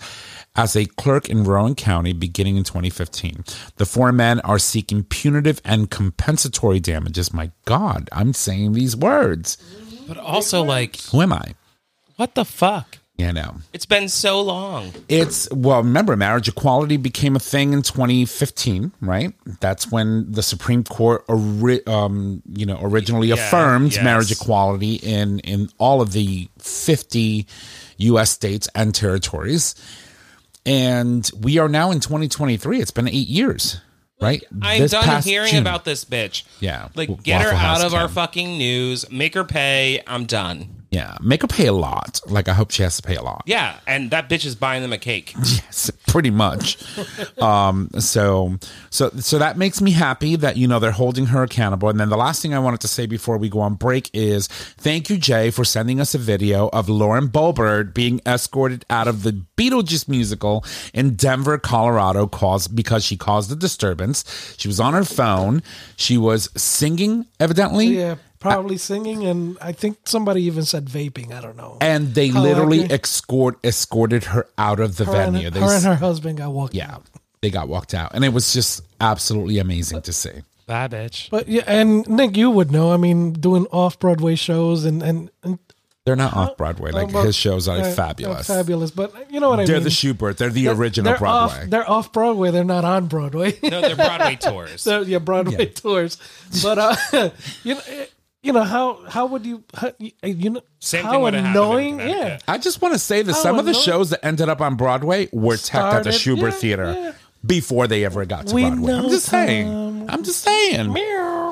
[0.56, 3.44] as a clerk in Rowan County beginning in 2015.
[3.78, 7.34] The four men are seeking punitive and compensatory damages.
[7.34, 9.58] My God, I'm saying these words.
[10.08, 11.54] But also, like, Who am I?
[12.18, 12.98] what the fuck?
[13.16, 14.92] You know, It's been so long.
[15.08, 15.84] it's well.
[15.84, 19.34] Remember, marriage equality became a thing in 2015, right?
[19.60, 24.04] That's when the Supreme Court, ori- um, you know, originally Yeah, affirmed yes.
[24.04, 27.46] marriage equality in in all of the 50
[27.98, 28.32] U.S.
[28.32, 29.76] states and territories.
[30.66, 32.80] And we are now in 2023.
[32.80, 33.82] It's been eight years,
[34.22, 34.44] right?
[34.62, 35.62] I'm This done hearing June.
[35.62, 36.44] about this bitch.
[36.60, 36.88] Yeah.
[36.96, 39.10] Like, get her House out of our fucking news.
[39.12, 40.02] Make her pay.
[40.08, 40.83] I'm done.
[40.94, 42.22] Yeah, make her pay a lot.
[42.28, 43.42] Like I hope she has to pay a lot.
[43.48, 43.80] Yeah.
[43.88, 45.34] And that bitch is buying them a cake.
[45.54, 46.78] Yes, pretty much.
[47.40, 48.58] um, so,
[48.90, 51.90] so, so that makes me happy that you know they're holding her accountable.
[51.90, 54.48] And then the last thing I wanted to say before we go on break is
[54.48, 59.24] thank you, Jae, for sending us a video of Lauren Boebert being escorted out of
[59.24, 64.56] the Beetlejuice musical in Denver, Colorado, caused because she caused a disturbance.
[64.58, 65.64] She was on her phone.
[65.96, 67.88] She was singing, evidently.
[67.88, 71.34] Yeah, probably singing, and I think somebody even said vaping.
[71.34, 71.78] I don't know.
[71.82, 75.50] And they How literally escort escorted her out of the her, and, venue.
[75.50, 76.76] They her and her husband got walked.
[76.76, 77.04] yeah, out.
[77.42, 80.44] they got walked out, and it was just absolutely amazing to see.
[80.68, 81.30] Bye, bitch.
[81.30, 82.94] But yeah, and Nick, you would know.
[82.94, 85.60] I mean, doing off Broadway shows and and, and
[86.06, 86.92] They're not off Broadway.
[86.92, 88.48] Like well, his shows are uh, fabulous.
[88.48, 88.92] fabulous.
[88.92, 89.68] But you know what I mean?
[89.68, 90.38] They're the Shubert.
[90.38, 91.64] They're the They're- original they're Broadway.
[91.64, 92.52] Off, they're off Broadway.
[92.52, 93.58] They're not on Broadway.
[93.62, 94.82] No, they're Broadway tours.
[94.82, 96.18] so yeah, Broadway tours.
[96.64, 97.30] But uh,
[97.66, 97.82] you know,
[98.44, 101.46] you know how how would you how, you- uh, you know Same how would've in
[101.48, 102.00] annoying?
[102.00, 104.76] Yeah, I just want to say that some of the shows that ended up on
[104.76, 107.12] Broadway were tech at the Started- Shubert yeah, Theater yeah.
[107.46, 108.94] before they ever got to We Broadway.
[108.94, 110.06] I'm know just saying.
[110.10, 110.94] I'm just saying.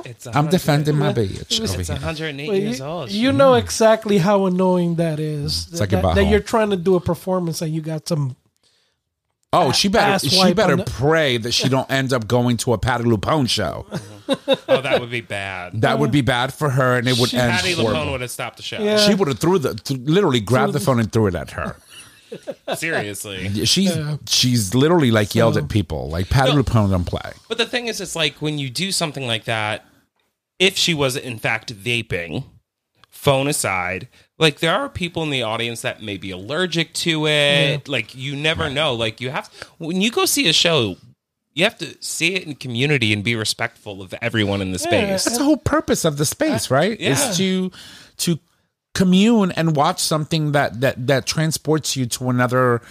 [0.04, 1.96] It's I'm defending my bitch over It's here.
[1.96, 3.12] 108 But years you, old.
[3.12, 5.72] you know exactly how annoying that is.
[5.80, 6.16] like that, a butthole.
[6.16, 8.36] that you're trying to do a performance and you got some.
[9.54, 12.74] Oh, she better she better on the- pray that she don't end up going to
[12.74, 13.86] a Patti LuPone show.
[14.70, 15.82] oh, that would be bad.
[15.82, 17.94] That would be bad for her, and it would end Patti horrible.
[18.00, 18.82] LuPone would have stopped the show.
[18.82, 18.98] Yeah.
[18.98, 21.76] She would have threw the th- literally grabbed the phone and threw it at her.
[22.76, 23.66] Seriously.
[23.66, 23.92] She's
[24.28, 26.64] she's literally like yelled at people like Patti No.
[26.64, 27.34] LuPone don't play.
[27.50, 29.86] But the thing is, it's like when you do something like that,
[30.60, 32.46] if she was in fact vaping,
[33.10, 34.08] phone aside,
[34.42, 37.88] like there are people in the audience that may be allergic to it.
[37.88, 38.96] Like you never know.
[38.96, 40.98] Like you have when you go see a show,
[41.54, 45.26] you have to see it in community and be respectful of everyone in the space.
[45.26, 47.00] That's the whole purpose of the space, right?
[47.00, 47.12] yeah.
[47.12, 47.72] Is to
[48.18, 48.40] to
[48.96, 52.82] commune and watch something that that that transports you to another uh,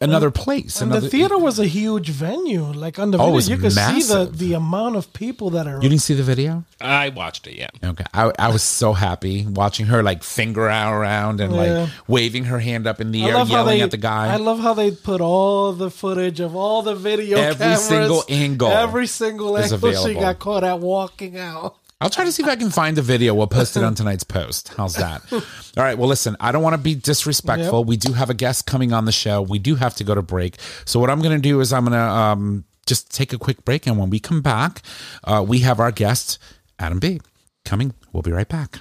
[0.00, 0.80] another place.
[0.80, 2.64] And Another, the theater was a huge venue.
[2.64, 5.66] Like on the Oh, video, was you could see the the amount of people that
[5.66, 5.76] are.
[5.82, 6.64] You didn't see the video?
[6.80, 7.56] I watched it.
[7.56, 7.68] Yeah.
[7.82, 11.60] Okay, I, I was so happy watching her like finger out around and Yeah.
[11.82, 13.84] like waving her hand up in the I air, love yelling they.
[13.84, 14.32] at the guy.
[14.32, 18.24] I love how they put all the footage of all the video, Every cameras, single
[18.28, 20.06] angle every single is angle.
[20.06, 21.76] She got caught at walking out.
[22.00, 23.34] I'll try to see if I can find a video.
[23.34, 24.68] We'll post it on tonight's post.
[24.76, 25.22] How's that?
[25.32, 25.42] All
[25.76, 25.98] right.
[25.98, 27.80] Well, listen, I don't want to be disrespectful.
[27.80, 27.86] Yep.
[27.86, 29.42] We do have a guest coming on the show.
[29.42, 30.56] We do have to go to break.
[30.86, 33.64] So, what I'm going to do is I'm going to um, just take a quick
[33.66, 33.86] break.
[33.86, 34.80] And when we come back,
[35.24, 36.38] uh, we have our guest,
[36.78, 37.20] Adam Bee,
[37.66, 37.92] coming.
[38.12, 38.80] We'll be right back.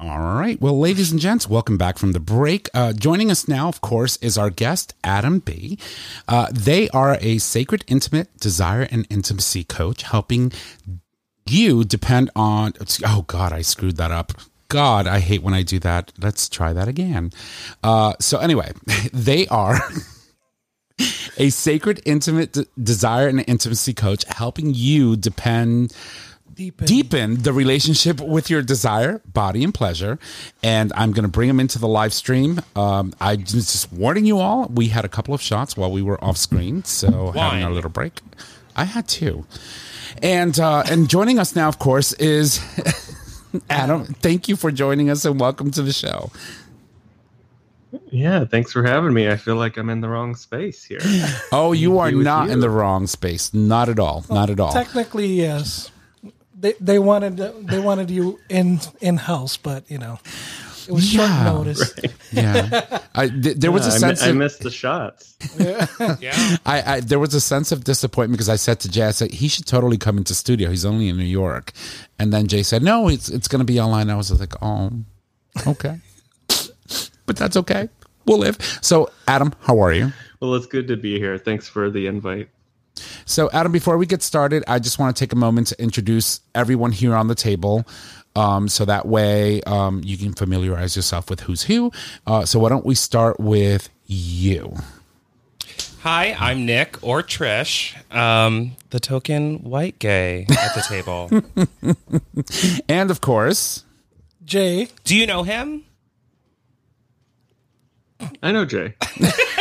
[0.00, 0.60] All right.
[0.60, 2.68] Well, ladies and gents, welcome back from the break.
[2.72, 5.76] Uh, joining us now, of course, is our guest, Adam Bee.
[6.28, 10.52] Uh, they are a sacred, intimate desire and intimacy coach, helping
[11.48, 12.74] you depend on.
[13.04, 14.34] Oh, God, I screwed that up.
[14.68, 16.12] God, I hate when I do that.
[16.16, 17.32] Let's try that again.
[17.82, 18.70] Uh, so, anyway,
[19.12, 19.80] they are.
[21.38, 25.92] a sacred, intimate de- desire and intimacy coach, helping you depend
[26.58, 26.86] Deep in.
[26.88, 30.18] deepen the relationship with your desire, body, and pleasure.
[30.60, 32.60] And I'm going to bring them into the live stream.
[32.74, 36.02] Um, I just, just warning you all, we had a couple of shots while we
[36.02, 37.74] were off screen, so having our Wine.
[37.74, 38.20] little break.
[38.74, 39.46] I had two.
[40.20, 42.60] And uh, and joining us now, of course, is
[43.70, 44.04] Adam.
[44.06, 46.32] Thank you for joining us and welcome to the show.
[48.10, 49.28] Yeah, thanks for having me.
[49.30, 50.98] I feel like I'm in the wrong space here.
[51.52, 52.52] Oh, you are not you.
[52.52, 53.54] in the wrong space.
[53.54, 54.24] Not at all.
[54.28, 54.72] Not at all.
[54.72, 55.90] Technically, yes.
[56.60, 57.36] They they wanted
[57.68, 60.18] they wanted you in in house, but you know,
[60.88, 61.94] it was Yeah, short notice.
[62.32, 63.00] Yeah.
[63.14, 65.36] I, th- there was a I, mi- sense I of, missed the shots.
[66.20, 66.56] Yeah.
[66.66, 69.30] I, I there was a sense of disappointment because I said to Jae, I said
[69.30, 70.68] he should totally come into studio.
[70.70, 71.72] He's only in New York,
[72.18, 74.90] and then Jae said, "No, it's it's going to be online." I was like, "Oh,
[75.66, 76.00] okay,"
[77.26, 77.88] but that's okay.
[78.26, 78.58] We'll live.
[78.82, 80.12] So, Adam, how are you?
[80.40, 81.38] Well, it's good to be here.
[81.38, 82.48] Thanks for the invite.
[83.24, 86.40] So, Adam, before we get started, I just want to take a moment to introduce
[86.54, 87.86] everyone here on the table.
[88.36, 91.90] Um, so that way um, you can familiarize yourself with who's who.
[92.26, 94.74] Uh, so, why don't we start with you?
[96.02, 101.28] Hi, I'm Nick or Trish, um, the token white gay at the table.
[102.88, 103.84] And of course,
[104.46, 105.84] Jae, Do you know him?
[108.42, 108.94] I know Jae.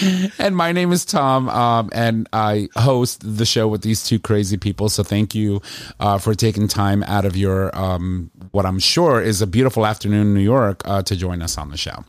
[0.38, 4.56] And my name is Tom, um, and I host the show with these two crazy
[4.56, 4.88] people.
[4.88, 5.60] So thank you
[6.00, 10.28] uh, for taking time out of your um, what I'm sure is a beautiful afternoon
[10.28, 12.04] in New York uh, to join us on the show.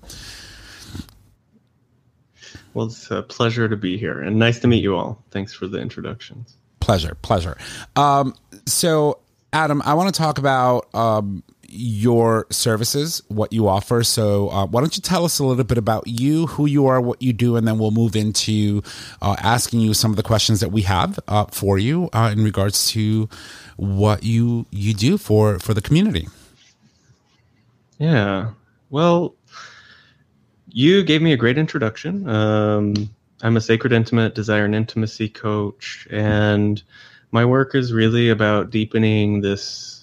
[2.73, 5.23] Well, it's a pleasure to be here and nice to meet you all.
[5.31, 6.55] Thanks for the introductions.
[6.79, 7.57] Pleasure, pleasure.
[7.95, 9.19] Um, so,
[9.51, 14.03] Adam, I want to talk about um, your services, what you offer.
[14.03, 16.99] So, uh, why don't you tell us a little bit about you, who you are,
[16.99, 18.81] what you do, and then we'll move into
[19.21, 22.43] uh, asking you some of the questions that we have uh, for you uh, in
[22.43, 23.29] regards to
[23.77, 26.27] what you you do for for the community.
[27.97, 28.51] Yeah.
[28.89, 29.35] Well,
[30.71, 32.27] you gave me a great introduction.
[32.27, 33.09] Um,
[33.41, 36.81] I'm a sacred intimate desire and intimacy coach, and
[37.31, 39.98] my work is really about deepening this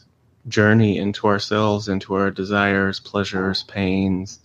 [0.48, 4.40] journey into ourselves, into our desires, pleasures, pains,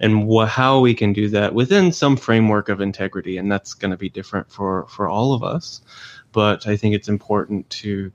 [0.00, 3.36] and wha how we can do that within some framework of integrity.
[3.38, 5.80] And that's going to be different for for all of us.
[6.32, 8.12] But I think it's important to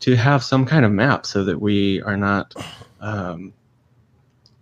[0.00, 2.54] to have some kind of map so that we are not
[3.00, 3.52] um,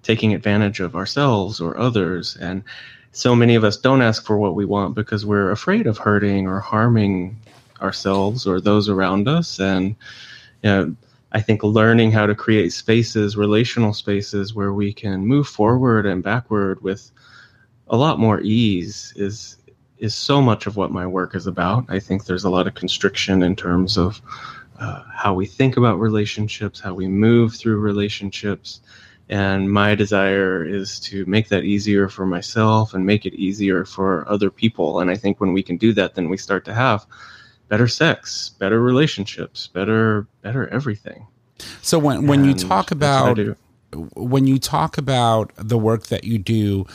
[0.02, 2.36] taking advantage of ourselves or others.
[2.36, 2.62] And
[3.12, 6.46] so many of us don't ask for what we want because we're afraid of hurting
[6.46, 7.40] or harming
[7.80, 9.58] ourselves or those around us.
[9.58, 9.96] And
[10.62, 10.96] you know,
[11.32, 16.22] I think learning how to create spaces, relational spaces where we can move forward and
[16.22, 17.10] backward with
[17.88, 19.56] a lot more ease is
[19.98, 21.84] is so much of what my work is about.
[21.88, 24.20] I think there's a lot of constriction in terms of
[24.78, 28.80] uh, how we think about relationships, how we move through relationships.
[29.28, 34.26] And my desire is to make that easier for myself and make it easier for
[34.26, 35.00] other people.
[35.00, 37.06] And I think when we can do that, then we start to have
[37.70, 41.26] better sex, better relationships, better better everything.
[41.80, 43.56] So when when you talk that's what I about
[44.14, 46.86] when you talk about the work that you do,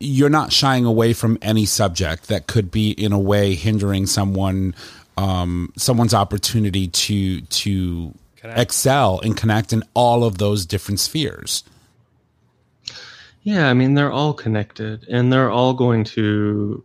[0.00, 4.74] you're not shying away from any subject that could be in a way hindering someone
[5.16, 8.58] um, someone's opportunity to to Connect.
[8.58, 11.64] excel and connect in all of those different spheres.
[13.42, 16.84] Yeah, I mean they're all connected and they're all going to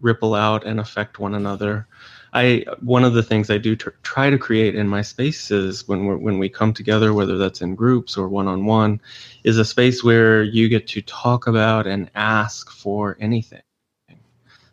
[0.00, 1.86] ripple out and affect one another.
[2.32, 6.06] I one of the things I do tr- try to create in my spaces when
[6.06, 9.00] we when we come together, whether that's in groups or one on one,
[9.44, 13.62] is a space where you get to talk about and ask for anything.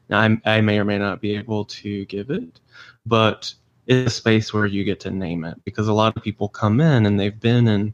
[0.10, 2.60] Now, I, I may or may not be able to give it,
[3.06, 3.54] but
[3.88, 6.80] it's a space where you get to name it because a lot of people come
[6.80, 7.94] in and they've been in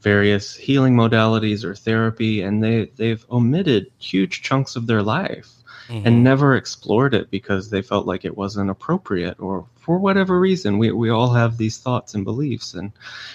[0.00, 5.57] various healing modalities or therapy and they they've omitted huge chunks of their life
[5.88, 10.78] and never explored it because they felt like it wasn't appropriate or for whatever reason
[10.78, 12.92] we, we all have these thoughts and beliefs and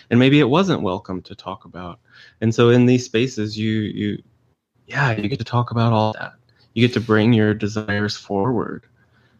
[0.09, 1.99] and maybe it wasn't welcome to talk about.
[2.41, 4.23] And so in these spaces you you
[4.87, 6.33] yeah you get to talk about all that.
[6.73, 8.83] You get to bring your desires forward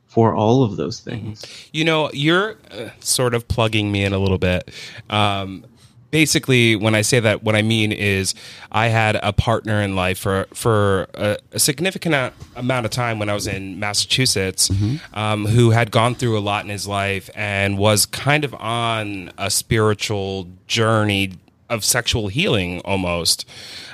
[0.06, 1.44] for all of those things.
[1.72, 4.70] You know, you're uh, sort of plugging me in a little bit.
[5.10, 5.66] Um,
[6.14, 8.36] basically, when I say that, what I mean is
[8.72, 13.30] I had a partner in life for for a, a significant amount of time when
[13.30, 14.70] I was in Massachusetts,
[15.16, 19.32] um, who had gone through a lot in his life and was kind of on
[19.40, 21.32] a spiritual journey
[21.68, 23.50] of sexual healing almost.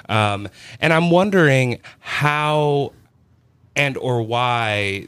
[0.10, 0.50] Um,
[0.82, 2.92] and I'm wondering how
[3.78, 5.08] and or why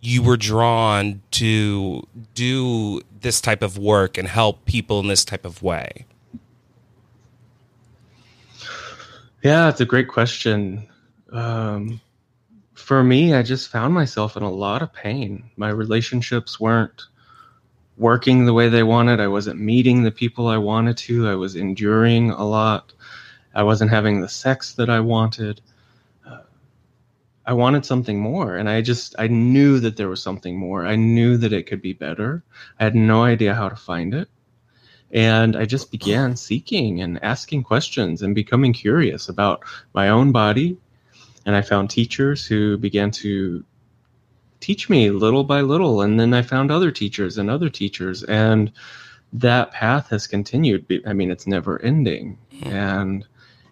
[0.00, 2.02] you were drawn to
[2.32, 6.06] do this type of work and help people in this type of way?
[9.42, 10.88] Yeah, it's a great question.
[11.32, 12.00] Um,
[12.74, 15.50] for me, I just found myself in a lot of pain.
[15.56, 17.02] My relationships weren't
[17.96, 19.20] working the way they wanted.
[19.20, 21.28] I wasn't meeting the people I wanted to.
[21.28, 22.92] I was enduring a lot.
[23.54, 25.60] I wasn't having the sex that I wanted.
[26.26, 26.42] Uh,
[27.46, 30.86] I wanted something more, and I just I knew that there was something more.
[30.86, 32.42] I knew that it could be better.
[32.78, 34.28] I had no idea how to find it.
[35.12, 39.62] And I just began seeking and asking questions and becoming curious about
[39.94, 40.78] my own body.
[41.44, 43.64] And I found teachers who began to
[44.60, 46.02] teach me little by little.
[46.02, 48.24] And then I found other teachers and other teachers.
[48.24, 48.72] And
[49.32, 50.86] that path has continued.
[51.06, 52.38] I mean, it's never ending.
[52.62, 53.24] And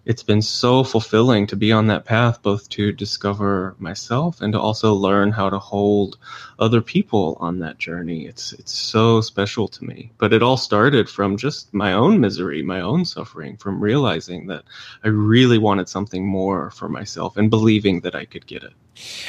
[0.06, 4.60] it's been so fulfilling to be on that path, both to discover myself and to
[4.60, 6.18] also learn how to hold
[6.58, 8.26] other people on that journey.
[8.26, 10.12] It's it's so special to me.
[10.18, 14.64] But it all started from just my own misery, my own suffering, from realizing that
[15.04, 18.72] I really wanted something more for myself and believing that I could get it.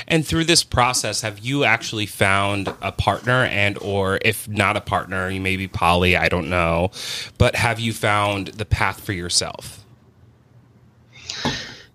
[0.08, 4.82] And through this process, have you actually found a partner and or if not a
[4.82, 6.92] partner, you may be poly, I don't know,
[7.38, 9.85] but have you found the path for yourself?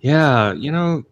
[0.00, 1.04] Yeah, you know,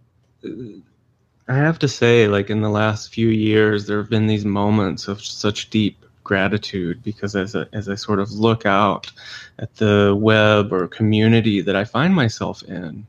[1.48, 5.08] I have to say, like in the last few years, there have been these moments
[5.08, 9.10] of such deep gratitude because as I, as I sort of look out
[9.58, 13.06] at the web or community that I find myself in,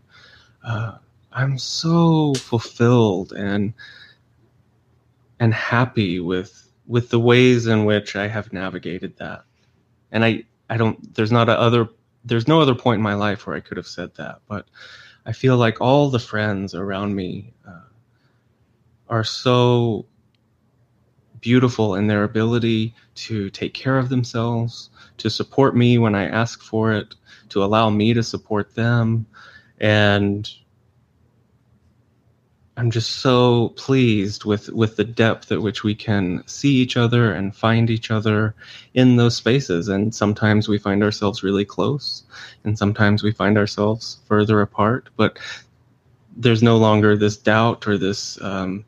[0.64, 0.98] uh,
[1.32, 3.74] I'm so fulfilled and
[5.40, 9.44] and happy with with the ways in which I have navigated that.
[10.12, 11.90] And I I don't there's not a other
[12.26, 14.66] there's no other point in my life where I could have said that, but
[15.30, 17.82] I feel like all the friends around me uh,
[19.08, 20.08] are so
[21.40, 26.64] beautiful in their ability to take care of themselves, to support me when I ask
[26.64, 27.14] for it,
[27.50, 29.28] to allow me to support them.
[29.80, 30.50] And
[32.80, 37.34] I'm just so pleased with with the depth at which we can see each other
[37.34, 38.56] and find each other
[38.94, 39.90] in those spaces.
[39.90, 42.24] And sometimes we find ourselves really close,
[42.64, 45.10] and sometimes we find ourselves further apart.
[45.18, 45.40] But
[46.38, 48.86] there's no longer this doubt or this um,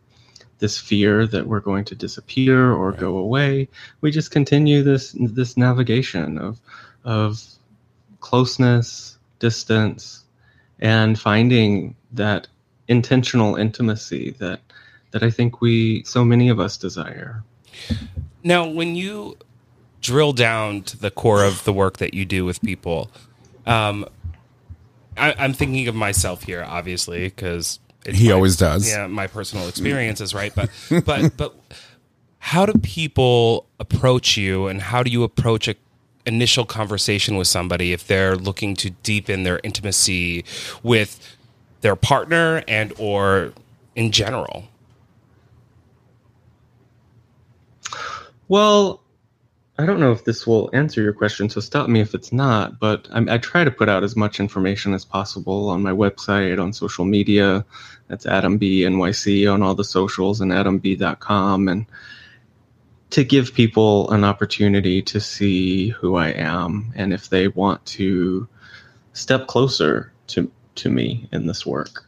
[0.60, 3.68] this fear that we're going to disappear or go away.
[4.00, 6.62] We just continue this this navigation of
[7.04, 7.44] of
[8.22, 10.24] closeness, distance,
[10.80, 12.48] and finding that
[12.92, 14.60] intentional intimacy that
[15.12, 17.44] that I think we so many of us desire.
[18.44, 19.38] Now, when you
[20.02, 23.10] drill down to the core of the work that you do with people,
[23.66, 24.06] um,
[25.18, 28.90] I, am thinking of myself here, obviously, because he my, always does.
[28.90, 30.54] Yeah, my personal experiences, right?
[30.54, 30.70] But
[31.06, 31.56] but but
[32.40, 35.76] how do people approach you, and how do you approach a
[36.26, 40.46] initial conversation with somebody if they're looking to deepen their intimacy
[40.84, 41.36] with
[41.82, 43.54] their partner and or
[43.96, 44.64] in general?
[48.48, 49.02] Well,
[49.78, 52.80] I don't know if this will answer your question, so stop me if it's not.
[52.80, 56.62] But I, I, try to put out as much information as possible on my website,
[56.62, 57.66] on social media.
[58.08, 61.86] That's Adam B NYC on all the socials and adamb.com, and
[63.12, 68.48] to give people an opportunity to see who I am and if they want to
[69.14, 70.52] step closer to
[70.82, 72.06] to me in this work.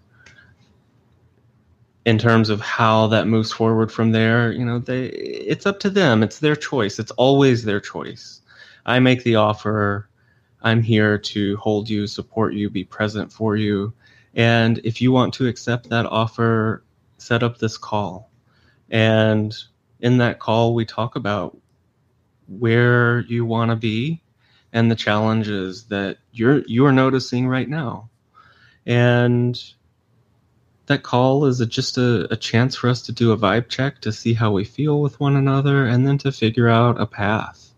[2.05, 5.89] In terms of how that moves forward from there, you know, they it's up to
[5.89, 6.21] them.
[6.21, 6.99] It's their choice.
[6.99, 8.41] It's always their choice.
[8.85, 10.09] I make the offer.
[10.61, 13.93] I'm here to hold you, support you, be present for you.
[14.35, 16.83] And if you want to accept that offer,
[17.17, 18.29] set up this call.
[18.89, 19.55] And
[20.01, 21.57] in that call, we talk about
[22.47, 24.21] where you want to be
[24.73, 28.09] and the challenges that you're you're noticing right now
[28.85, 29.61] and
[30.87, 34.01] that call is a, just a, a chance for us to do a vibe check
[34.01, 37.73] to see how we feel with one another and then to figure out a path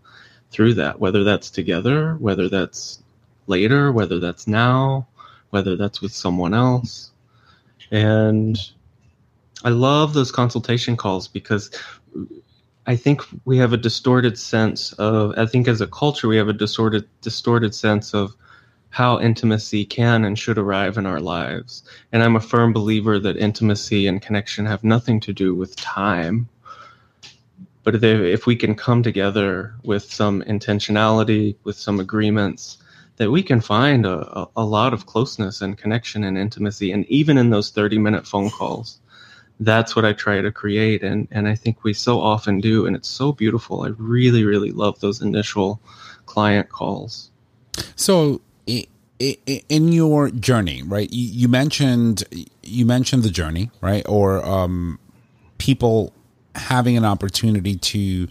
[0.49, 3.03] through that, whether that's together, whether that's
[3.47, 5.07] later, whether that's now,
[5.51, 7.11] whether that's with someone else.
[7.91, 8.57] And
[9.63, 11.71] I love those consultation calls because
[12.87, 16.49] I think we have a distorted sense of I think as a culture we have
[16.49, 18.35] a distorted distorted sense of
[18.95, 21.83] how intimacy can and should arrive in our lives.
[22.13, 26.47] And I'm a firm believer that intimacy and connection have nothing to do with time.
[27.83, 32.77] But if we can come together with some intentionality, with some agreements,
[33.17, 36.93] that we can find a, a lot of closeness and connection and intimacy.
[36.93, 39.01] And even in those 30 minute phone calls,
[39.59, 41.03] that's what I try to create.
[41.03, 42.85] And, and I think we so often do.
[42.85, 43.81] And it's so beautiful.
[43.81, 45.81] I really, really love those initial
[46.27, 47.29] client calls.
[47.97, 51.09] So, in your journey, right?
[51.11, 52.23] You mentioned
[52.61, 54.05] you mentioned the journey, right?
[54.07, 54.99] Or um,
[55.57, 56.13] people
[56.55, 58.27] having an opportunity to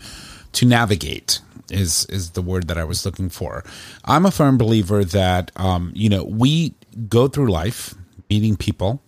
[0.52, 3.64] to navigate is is the word that I was looking for.
[4.04, 6.74] I'm a firm believer that um, you know we
[7.08, 7.94] go through life
[8.28, 9.00] meeting people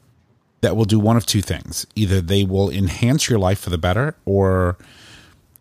[0.63, 3.79] that will do one of two things: either they will enhance your life for the
[3.79, 4.79] better, or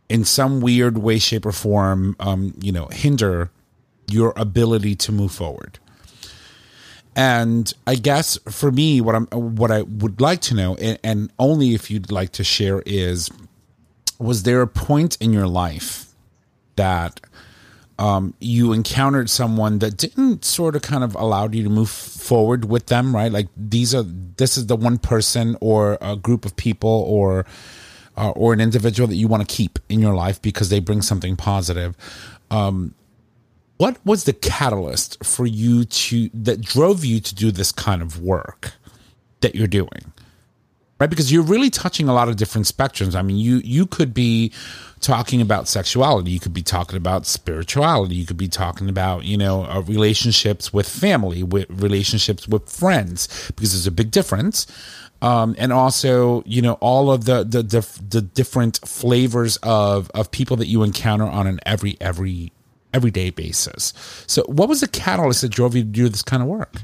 [0.07, 3.51] in some weird way, shape, or form, um, you know, hinder
[4.10, 5.80] your ability to move forward.
[7.16, 11.32] And I guess for me, what I'm what I would like to know, and, and
[11.39, 13.30] only if you'd like to share, is
[14.20, 16.14] was there a point in your life
[16.76, 17.22] that
[17.97, 22.66] um, you encountered someone that didn't sort of kind of allowed you to move forward
[22.66, 23.32] with them, right?
[23.32, 27.45] Like these are this is the one person or a group of people or
[28.18, 31.01] uh, or an individual that you want to keep in your life because they bring
[31.01, 31.95] something positive.
[32.51, 32.93] Um,
[33.78, 38.21] what was the catalyst for you to that drove you to do this kind of
[38.21, 38.73] work
[39.41, 40.13] that you're doing?
[40.97, 41.09] Right?
[41.09, 43.15] Because you're really touching a lot of different spectrums.
[43.15, 44.53] I mean you you could be
[45.01, 46.32] talking about sexuality.
[46.32, 48.15] You could be talking about spirituality.
[48.15, 53.28] You could be talking about you know uh, relationships with family with relationships with friends
[53.55, 54.67] because there's a big difference.
[55.21, 60.32] Um, and also you know all of the, the the the different flavors of of
[60.32, 62.51] people that you encounter on an every every
[62.95, 63.93] everyday basis.
[64.27, 66.81] So, what was the catalyst that drove you to do this kind of work?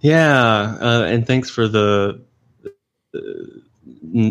[0.00, 2.22] Yeah, uh, and thanks for the,
[3.12, 3.62] the,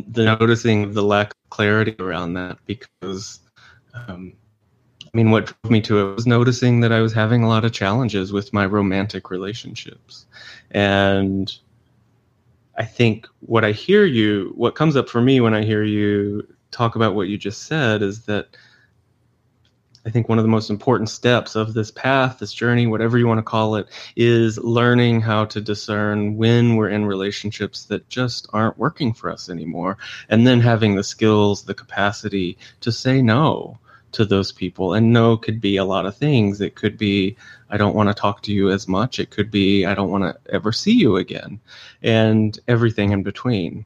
[0.08, 3.40] the noticing of the lack of clarity around that because.
[3.94, 4.34] Um,
[5.12, 7.66] I mean, what drove me to it was noticing that I was having a lot
[7.66, 10.28] of challenges with my romantic relationships.
[10.70, 11.52] And
[12.78, 16.48] I think what I hear you, what comes up for me when I hear you
[16.72, 18.56] talk about what you just said is that
[20.10, 23.28] I think one of the most important steps of this path, this journey, whatever you
[23.28, 28.48] want to call it, is learning how to discern when we're in relationships that just
[28.52, 30.00] aren't working for us anymore.
[30.28, 33.78] And then having the skills, the capacity to say no
[34.14, 34.96] to those people.
[34.96, 36.60] And no could be a lot of things.
[36.60, 37.38] It could be,
[37.70, 39.20] I don't want to talk to you as much.
[39.20, 41.60] It could be, I don't want to ever see you again.
[42.02, 43.86] And everything in between.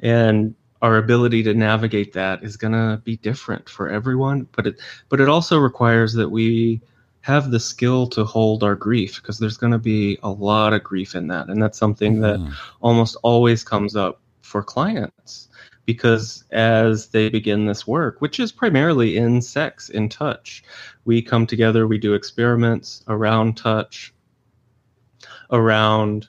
[0.00, 4.80] And our ability to navigate that is going to be different for everyone but it
[5.08, 6.80] but it also requires that we
[7.22, 10.82] have the skill to hold our grief because there's going to be a lot of
[10.82, 12.44] grief in that and that's something mm-hmm.
[12.44, 15.48] that almost always comes up for clients
[15.86, 20.64] because as they begin this work which is primarily in sex in touch
[21.04, 24.12] we come together we do experiments around touch
[25.52, 26.28] around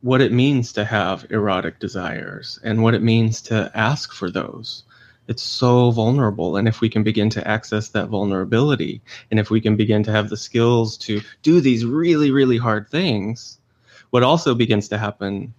[0.00, 4.84] what it means to have erotic desires and what it means to ask for those.
[5.26, 6.56] It's so vulnerable.
[6.56, 10.12] And if we can begin to access that vulnerability, and if we can begin to
[10.12, 13.58] have the skills to do these really, really hard things,
[14.10, 15.52] what also begins to happen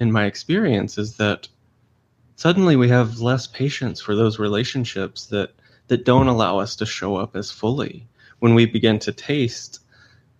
[0.00, 1.46] in my experience is that
[2.36, 5.52] suddenly we have less patience for those relationships that,
[5.88, 8.06] that don't allow us to show up as fully.
[8.40, 9.80] When we begin to taste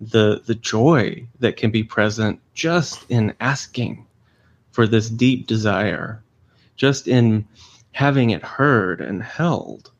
[0.00, 4.06] the the joy that can be present just in asking
[4.70, 6.22] for this deep desire,
[6.76, 7.46] just in
[7.92, 9.90] having it heard and held.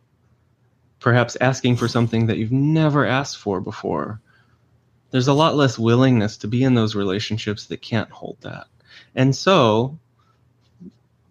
[1.01, 4.21] Perhaps asking for something that you've never asked for before.
[5.11, 8.67] There's a lot less willingness to be in those relationships that can't hold that.
[9.15, 9.99] And so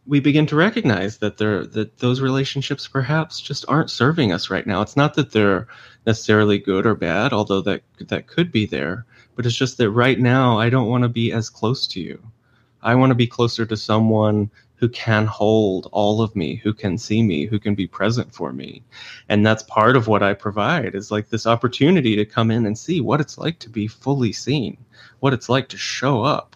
[0.07, 4.65] we begin to recognize that there that those relationships perhaps just aren't serving us right
[4.65, 4.81] now.
[4.81, 5.67] It's not that they're
[6.05, 9.05] necessarily good or bad, although that that could be there,
[9.35, 12.21] but it's just that right now I don't want to be as close to you.
[12.81, 16.97] I want to be closer to someone who can hold all of me, who can
[16.97, 18.83] see me, who can be present for me.
[19.27, 22.77] And that's part of what I provide is like this opportunity to come in and
[22.77, 24.77] see what it's like to be fully seen,
[25.19, 26.55] what it's like to show up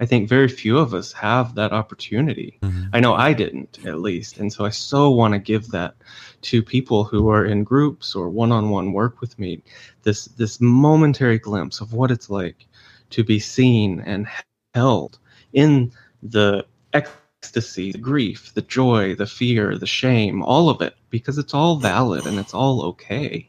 [0.00, 2.58] I think very few of us have that opportunity.
[2.62, 2.84] Mm-hmm.
[2.92, 4.38] I know I didn't, at least.
[4.38, 5.94] And so I so want to give that
[6.42, 9.62] to people who are in groups or one-on-one work with me.
[10.02, 12.66] This this momentary glimpse of what it's like
[13.10, 14.26] to be seen and
[14.74, 15.18] held
[15.52, 21.38] in the ecstasy, the grief, the joy, the fear, the shame, all of it, because
[21.38, 23.48] it's all valid and it's all okay.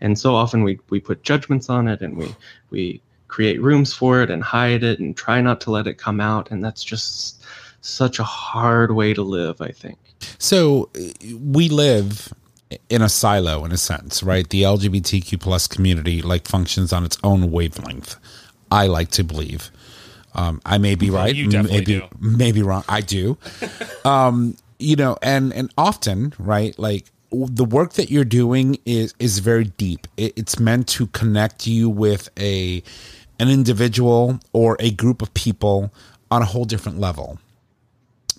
[0.00, 2.34] And so often we, we put judgments on it and we,
[2.70, 6.20] we create rooms for it and hide it and try not to let it come
[6.20, 6.50] out.
[6.50, 7.42] And that's just
[7.80, 9.98] such a hard way to live, I think.
[10.38, 10.90] So
[11.40, 12.32] we live
[12.88, 14.48] in a silo in a sense, right?
[14.48, 18.16] The LGBTQ plus community like functions on its own wavelength.
[18.70, 19.70] I like to believe.
[20.34, 21.34] Um, I may be right.
[21.34, 22.08] you definitely maybe, do.
[22.20, 22.84] maybe wrong.
[22.88, 23.38] I do.
[24.04, 26.78] um, you know, and and often, right?
[26.78, 30.06] Like the work that you're doing is is very deep.
[30.16, 32.82] It, it's meant to connect you with a
[33.38, 35.92] an individual or a group of people
[36.30, 37.38] on a whole different level.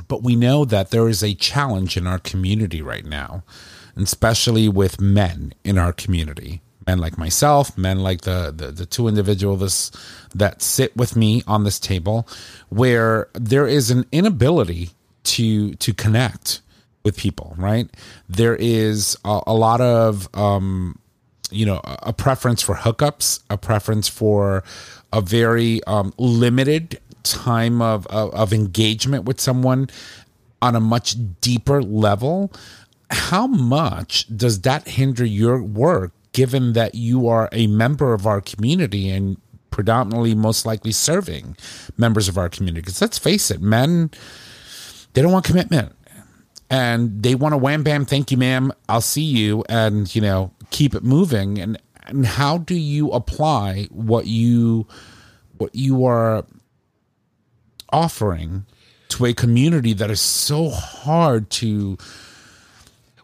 [0.08, 3.44] But we know that there is a challenge in our community right now,
[3.96, 6.62] especially with men in our community.
[6.86, 9.92] Men like myself, men like the, the, the two individuals
[10.34, 12.26] that sit with me on this table,
[12.70, 14.92] where there is an inability
[15.24, 16.62] to to connect
[17.04, 17.90] with people, right?
[18.30, 20.98] There is a, a lot of um,
[21.52, 24.64] you know a preference for hookups a preference for
[25.14, 29.90] a very um, limited time of, of of engagement with someone
[30.62, 32.52] on a much deeper level.
[33.10, 38.42] How much does that hinder your work given that you are a member of our
[38.42, 39.38] community and
[39.70, 41.56] predominantly most likely serving
[41.98, 42.82] members of our community?
[42.82, 44.12] Because let's face it men
[45.14, 45.94] they don't want commitment.
[46.70, 50.52] And they want a wham bam thank you ma'am i'll see you and you know
[50.70, 54.88] keep it moving and and how do you apply what you
[55.58, 56.46] what you are
[57.92, 58.66] offering
[59.10, 61.98] to a community that is so hard to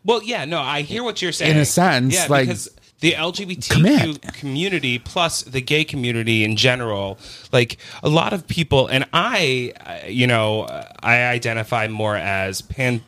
[0.04, 1.52] Well, yeah, no, I hear what you're saying.
[1.52, 2.70] In a sense, yeah, like, because
[3.00, 7.20] the LGBTQ community plus the gay community in general,
[7.52, 10.64] like a lot of people, and I, uh, you know,
[11.02, 13.02] I identify more as pan.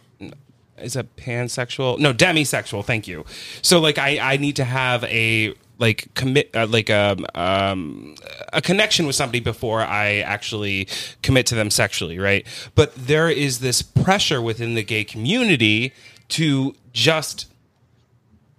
[0.78, 2.00] Is a pansexual?
[2.00, 2.84] No, demisexual.
[2.84, 3.26] Thank you.
[3.62, 8.16] So, like, I I need to have a like commit uh, like a um,
[8.54, 10.88] a connection with somebody before I actually
[11.22, 12.46] commit to them sexually, right?
[12.76, 15.94] But there is this pressure within the gay community
[16.30, 17.48] to just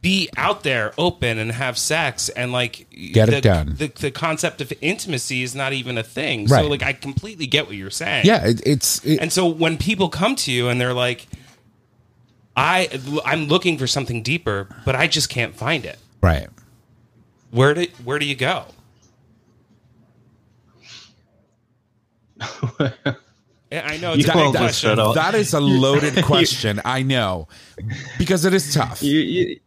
[0.03, 3.75] be out there open and have sex and like Get it the, done.
[3.77, 6.47] The, the concept of intimacy is not even a thing.
[6.47, 6.62] Right.
[6.62, 8.27] So like I completely get what you're saying.
[8.27, 11.27] yeah it, it's it, And so when people come to you and they're like,
[12.57, 12.89] I
[13.25, 15.99] I'm looking for something deeper, but I just can't find it.
[16.23, 16.49] right
[17.51, 18.65] Where do where do you go?
[23.73, 24.97] I know it's You a called this question.
[25.15, 27.49] that is a loaded question i know
[28.19, 29.61] because it is tough you, you,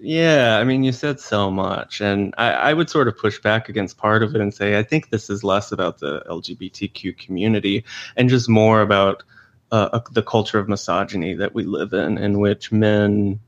[0.00, 3.68] yeah, I mean, you said so much, and I, I would sort of push back
[3.68, 7.84] against part of it and say I think this is less about the LGBTQ community
[8.16, 9.24] and just more about
[9.70, 13.40] uh, uh, the culture of misogyny that we live in, in which men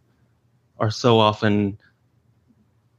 [0.78, 1.78] are so often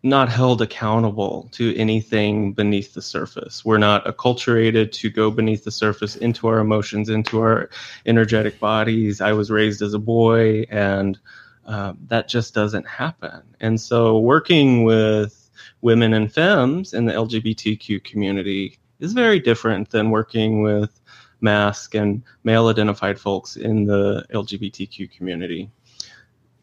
[0.04, 3.64] not held accountable to anything beneath the surface.
[3.64, 7.70] We're not acculturated to go beneath the surface into our emotions, into our
[8.06, 9.22] energetic bodies.
[9.22, 11.20] I was raised as a boy, and
[11.66, 13.44] um, that just doesn't happen.
[13.60, 15.50] And so, working with
[15.82, 21.01] women and femmes in the LGBTQ community is very different than working with
[21.42, 25.70] masc and male identified folks in the LGBTQ community.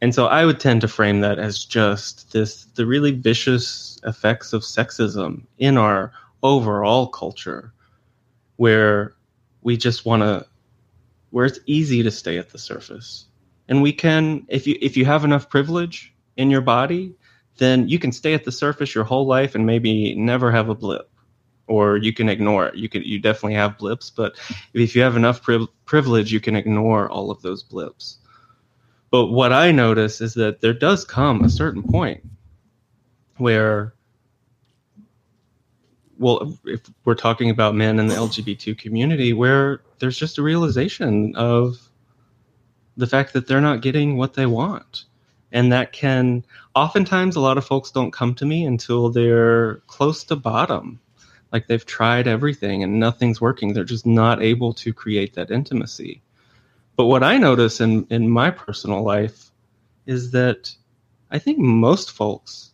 [0.00, 4.52] And so I would tend to frame that as just this the really vicious effects
[4.52, 6.12] of sexism in our
[6.42, 7.72] overall culture
[8.56, 9.14] where
[9.62, 10.46] we just want to
[11.30, 13.26] where it's easy to stay at the surface.
[13.68, 17.14] And we can if you if you have enough privilege in your body,
[17.58, 20.74] then you can stay at the surface your whole life and maybe never have a
[20.74, 21.07] blip
[21.68, 22.74] or you can ignore it.
[22.74, 24.36] You can you definitely have blips, but
[24.74, 28.18] if you have enough priv- privilege, you can ignore all of those blips.
[29.10, 32.22] But what I notice is that there does come a certain point
[33.38, 33.94] where,
[36.18, 41.34] well, if we're talking about men in the LGBT community, where there's just a realization
[41.36, 41.88] of
[42.96, 45.04] the fact that they're not getting what they want.
[45.52, 46.44] And that can,
[46.74, 51.00] oftentimes, a lot of folks don't come to me until they're close to bottom.
[51.52, 53.72] Like they've tried everything and nothing's working.
[53.72, 56.22] They're just not able to create that intimacy.
[56.96, 59.50] But what I notice in, in my personal life
[60.06, 60.74] is that
[61.30, 62.72] I think most folks,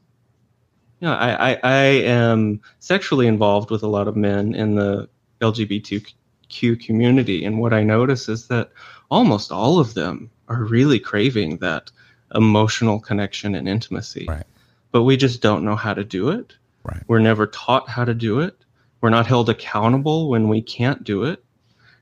[1.00, 5.08] you know, I, I, I am sexually involved with a lot of men in the
[5.40, 7.44] LGBTQ community.
[7.44, 8.70] And what I notice is that
[9.10, 11.90] almost all of them are really craving that
[12.34, 14.26] emotional connection and intimacy.
[14.28, 14.46] Right.
[14.92, 16.54] But we just don't know how to do it.
[16.82, 17.02] Right.
[17.06, 18.63] We're never taught how to do it.
[19.04, 21.44] We're not held accountable when we can't do it.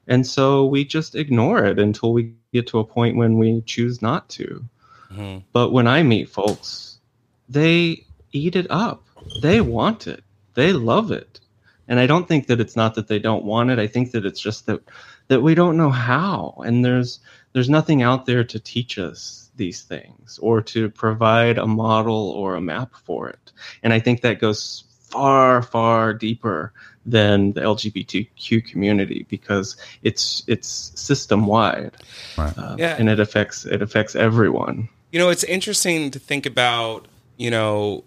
[0.07, 4.01] And so we just ignore it until we get to a point when we choose
[4.01, 4.65] not to.
[5.13, 5.43] Mhm.
[5.53, 7.01] But when I meet folks,
[7.49, 9.03] they eat it up.
[9.43, 10.23] They want it.
[10.55, 11.41] They love it.
[11.89, 13.81] And I don't think that it's not that they don't want it.
[13.81, 14.81] I think that it's just that
[15.27, 16.55] that we don't know how.
[16.65, 17.19] And there's
[17.53, 22.55] there's nothing out there to teach us these things or to provide a model or
[22.55, 23.51] a map for it.
[23.83, 26.73] And I think that goes far far deeper
[27.05, 31.93] than the LGBTQ community because it's it's system wide,
[32.39, 32.57] Right.
[32.57, 32.97] uh, Yeah.
[32.99, 34.89] and it affects it affects everyone.
[35.13, 37.07] You know, it's interesting to think about,
[37.37, 38.05] you know,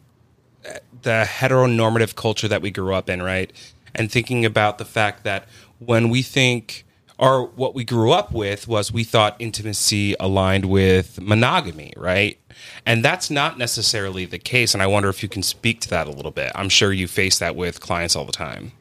[1.03, 3.51] the heteronormative culture that we grew up in, right?
[3.93, 5.47] And thinking about the fact that
[5.79, 6.83] when we think,
[7.17, 12.37] or what we grew up with was we thought intimacy aligned with monogamy, right?
[12.85, 14.73] And that's not necessarily the case.
[14.73, 16.51] And I wonder if you can speak to that a little bit.
[16.55, 18.71] I'm sure you face that with clients all the time.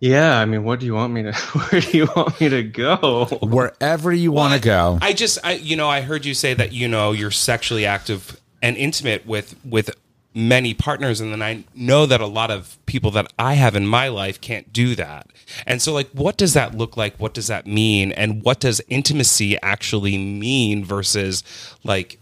[0.00, 1.32] Yeah, I mean, what do you want me to?
[1.70, 3.26] Where do you want me to go?
[3.42, 4.98] Wherever you want to go.
[5.02, 8.40] I just, I, you know, I heard you say that you know you're sexually active
[8.62, 9.90] and intimate with with
[10.34, 13.86] many partners, and then I know that a lot of people that I have in
[13.86, 15.28] my life can't do that.
[15.66, 17.16] And so, like, what does that look like?
[17.16, 18.12] What does that mean?
[18.12, 21.42] And what does intimacy actually mean versus
[21.82, 22.18] like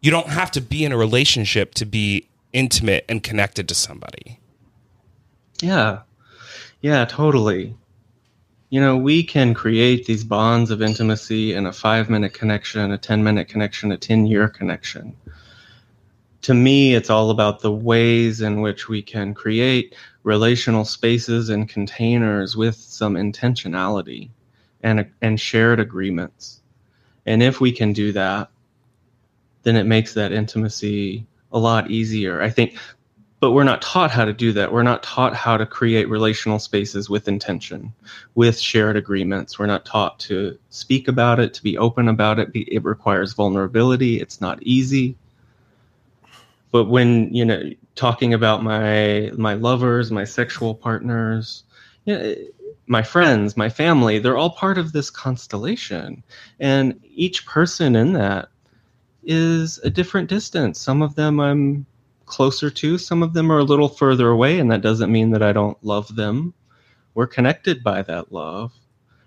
[0.00, 4.38] you don't have to be in a relationship to be intimate and connected to somebody.
[5.60, 6.00] Yeah.
[6.80, 7.74] Yeah, totally.
[8.70, 12.98] You know, we can create these bonds of intimacy in a five minute connection, a
[12.98, 15.16] 10 minute connection, a 10 year connection.
[16.44, 21.66] To me, it's all about the ways in which we can create relational spaces and
[21.66, 24.28] containers with some intentionality
[24.82, 26.60] and, and shared agreements.
[27.24, 28.50] And if we can do that,
[29.62, 32.42] then it makes that intimacy a lot easier.
[32.42, 32.76] I think
[33.40, 34.70] but we're not taught how to do that.
[34.70, 37.92] We're not taught how to create relational spaces with intention,
[38.34, 39.58] with shared agreements.
[39.58, 42.50] We're not taught to speak about it, to be open about it.
[42.54, 44.20] It requires vulnerability.
[44.20, 45.16] It's not easy.
[46.74, 51.62] But when, you know, talking about my my lovers, my sexual partners,
[52.04, 52.34] you know,
[52.88, 56.24] my friends, my family, they're all part of this constellation.
[56.58, 58.48] And each person in that
[59.22, 60.80] is a different distance.
[60.80, 61.86] Some of them I'm
[62.26, 65.44] closer to, some of them are a little further away, and that doesn't mean that
[65.44, 66.54] I don't love them.
[67.14, 68.72] We're connected by that love,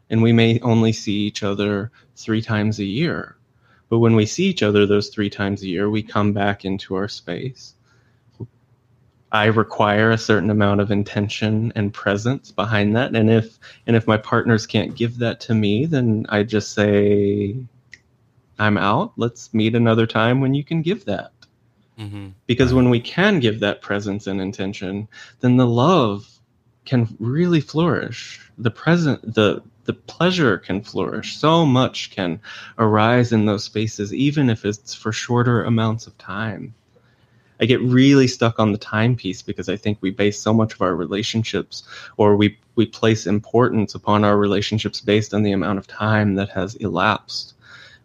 [0.10, 3.37] and we may only see each other three times a year.
[3.90, 6.96] But when we see each other those three times a year, we come back into
[6.96, 7.74] our space.
[9.32, 14.08] I require a certain amount of intention and presence behind that, and if and if
[14.08, 17.58] my partners can't give that to me, then I just say,
[18.58, 19.14] "I'm out.
[19.18, 21.32] Let's meet another time when you can give that."
[22.00, 22.28] Mm-hmm.
[22.46, 25.08] because when we can give that presence and intention
[25.40, 26.37] then the love
[26.88, 32.40] can really flourish the present the the pleasure can flourish so much can
[32.80, 36.74] arise in those spaces even if it's for shorter amounts of time
[37.60, 40.74] i get really stuck on the time piece because i think we base so much
[40.74, 41.84] of our relationships
[42.18, 46.50] or we we place importance upon our relationships based on the amount of time that
[46.50, 47.54] has elapsed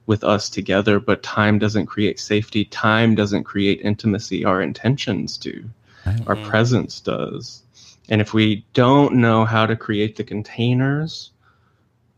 [0.07, 2.65] with us together, but time doesn't create safety.
[2.65, 4.45] Time doesn't create intimacy.
[4.45, 5.65] Our intentions do,
[6.05, 6.49] our mm-hmm.
[6.49, 7.63] presence does.
[8.09, 11.31] And if we don't know how to create the containers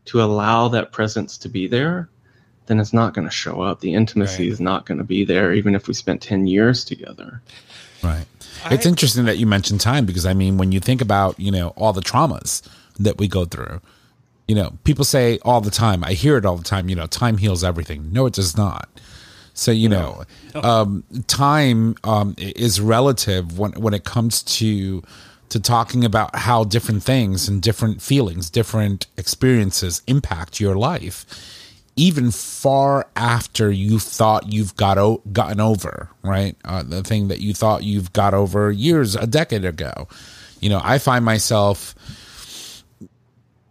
[0.05, 2.09] to allow that presence to be there,
[2.67, 3.79] then it's not going to show up.
[3.79, 4.51] The intimacy Right.
[4.51, 7.41] is not going to be there, even if we spent 10 years together.
[8.03, 8.25] Right.
[8.71, 11.69] It's interesting that you mentioned time because I mean, when you think about, you know,
[11.75, 12.63] all the traumas
[12.99, 13.81] that we go through,
[14.47, 17.07] you know, people say all the time, I hear it all the time, you know,
[17.07, 18.11] time heals everything.
[18.11, 18.89] No, it does not.
[19.53, 20.23] So, you know,
[20.55, 25.01] um, time um, is relative when, when it comes to
[25.49, 31.25] to talking about how different things and different feelings, different experiences impact your life
[31.95, 36.57] even far after you thought you've got o- gotten over, right?
[36.65, 40.07] Uh, the thing that you thought you've got over years, a decade ago.
[40.59, 41.95] You know, I find myself,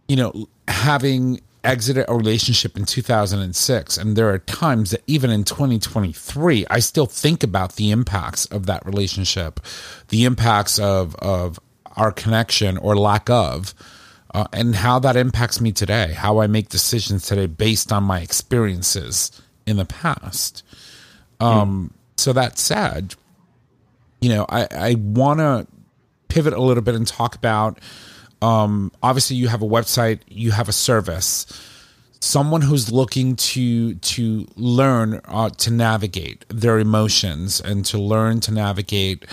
[0.07, 5.43] you know, having exited a relationship in 2006 and there are times that even in
[5.43, 9.59] 2023 I still think about the impacts of that relationship
[10.09, 11.59] the impacts of of
[11.95, 13.73] our connection or lack of
[14.33, 18.19] uh, and how that impacts me today, how I make decisions today based on my
[18.19, 19.31] experiences
[19.65, 20.63] in the past.
[21.39, 23.15] Um, So that said,
[24.21, 25.67] you know, I, I want to
[26.27, 27.79] pivot a little bit and talk about.
[28.41, 31.45] Um, obviously, you have a website, you have a service.
[32.21, 38.51] Someone who's looking to to learn uh, to navigate their emotions and to learn to
[38.51, 39.25] navigate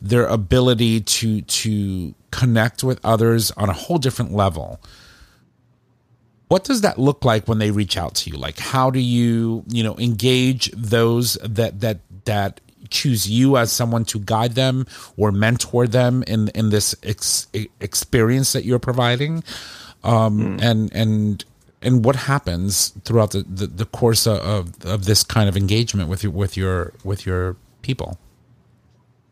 [0.00, 4.80] their ability to to connect with others on a whole different level.
[6.48, 8.36] What does that look like when they reach out to you?
[8.36, 14.04] Like how do you you know engage those that that that choose you as someone
[14.04, 14.86] to guide them
[15.16, 17.46] or mentor them in in this ex-
[17.80, 19.44] experience that you're providing?
[20.02, 21.44] Um and and
[21.82, 26.22] and what happens throughout the, the, the course of, of this kind of engagement with
[26.22, 28.18] your with your with your people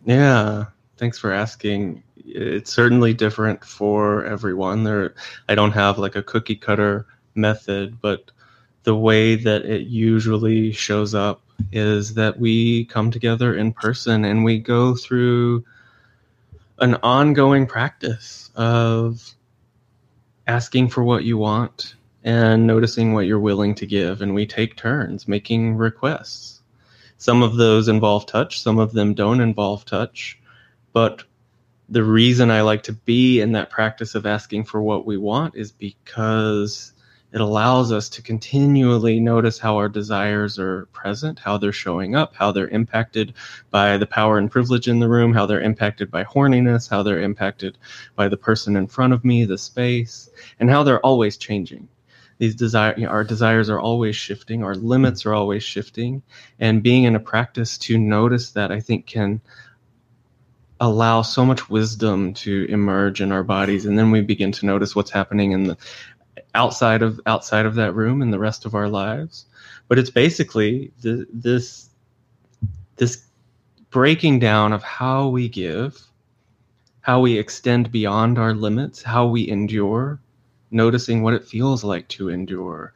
[0.08, 0.64] Yeah,
[0.96, 2.02] thanks for asking.
[2.16, 4.82] It's certainly different for everyone.
[4.82, 5.14] There,
[5.50, 7.04] I don't have like a cookie cutter
[7.34, 8.30] method, but
[8.84, 11.42] the way that it usually shows up
[11.72, 15.66] is that we come together in person and we go through
[16.78, 19.34] an ongoing practice of
[20.46, 24.22] asking for what you want and noticing what you're willing to give.
[24.22, 26.57] And we take turns making requests.
[27.18, 30.38] Some of those involve touch, some of them don't involve touch.
[30.92, 31.24] But
[31.88, 35.56] the reason I like to be in that practice of asking for what we want
[35.56, 36.92] is because
[37.32, 42.34] it allows us to continually notice how our desires are present, how they're showing up,
[42.36, 43.34] how they're impacted
[43.70, 47.20] by the power and privilege in the room, how they're impacted by horniness, how they're
[47.20, 47.76] impacted
[48.14, 51.88] by the person in front of me, the space, and how they're always changing.
[52.38, 56.22] These desire, you know, our desires are always shifting, our limits are always shifting,
[56.58, 59.40] and being in a practice to notice that, I think, can
[60.80, 64.94] allow so much wisdom to emerge in our bodies and then we begin to notice
[64.94, 65.76] what's happening in the
[66.54, 69.46] outside of outside of that room in the rest of our lives.
[69.88, 71.88] But it's basically the, this
[72.96, 73.24] this
[73.90, 76.00] breaking down of how we give,
[77.00, 80.20] how we extend beyond our limits, how we endure,
[80.70, 82.92] noticing what it feels like to endure,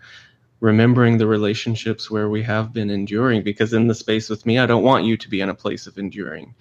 [0.60, 3.42] remembering the relationships where we have been enduring.
[3.42, 5.86] Because in the space with me, I don't want you to be in a place
[5.86, 6.54] of enduring.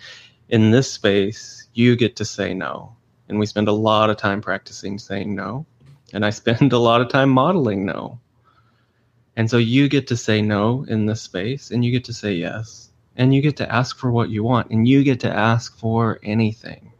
[0.50, 2.96] In this space, you get to say no.
[3.30, 5.66] And we spend a lot of time practicing saying no.
[6.14, 8.20] And I spend a lot of time modeling no.
[9.36, 12.34] And so you get to say no in this space and you get to say
[12.34, 12.90] yes.
[13.16, 16.20] And you get to ask for what you want and you get to ask for
[16.24, 16.91] anything.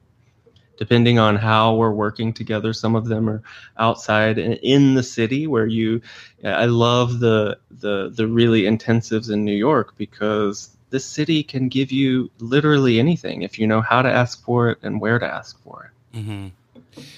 [0.82, 3.44] Depending on how we're working together, some of them are
[3.78, 6.02] outside in the city where you
[6.44, 11.92] I love the the the really intensives in New York because this city can give
[11.92, 15.62] you literally anything if you know how to ask for it and where to ask
[15.64, 16.18] for it.
[16.18, 16.48] Mm-hmm.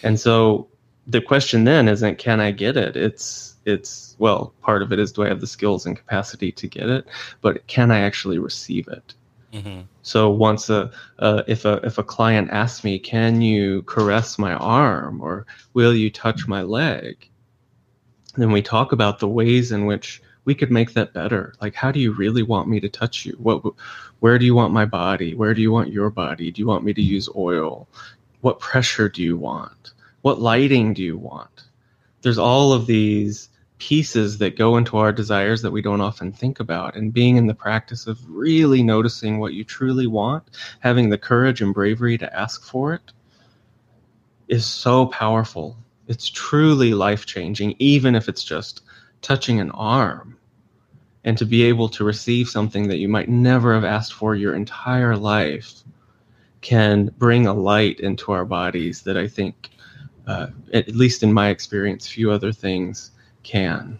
[0.03, 0.67] And so
[1.07, 2.97] the question then isn't can I get it?
[2.97, 6.67] It's it's well, part of it is do I have the skills and capacity to
[6.67, 7.07] get it,
[7.39, 9.13] but can I actually receive it?
[9.53, 9.81] Mm-hmm.
[10.01, 10.91] So once a
[11.47, 16.09] if a if a client asks me, can you caress my arm or will you
[16.09, 17.29] touch my leg?
[18.35, 21.53] Then we talk about the ways in which we could make that better.
[21.61, 23.33] Like, how do you really want me to touch you?
[23.33, 23.63] What,
[24.19, 25.35] where do you want my body?
[25.35, 26.51] Where do you want your body?
[26.51, 27.87] Do you want me to use oil?
[28.41, 29.93] What pressure do you want?
[30.21, 31.63] What lighting do you want?
[32.23, 33.49] There's all of these
[33.87, 36.95] pieces that go into our desires that we don't often think about.
[36.95, 40.43] And being in the practice of really noticing what you truly want,
[40.79, 43.11] having the courage and bravery to ask for it,
[44.47, 45.75] is so powerful.
[46.07, 48.83] It's truly life changing, even if it's just
[49.21, 50.37] touching an arm.
[51.25, 54.55] And to be able to receive something that you might never have asked for your
[54.55, 55.83] entire life
[56.61, 59.71] can bring a light into our bodies that I think
[60.25, 63.11] uh, at least in my experience, few other things
[63.43, 63.99] can.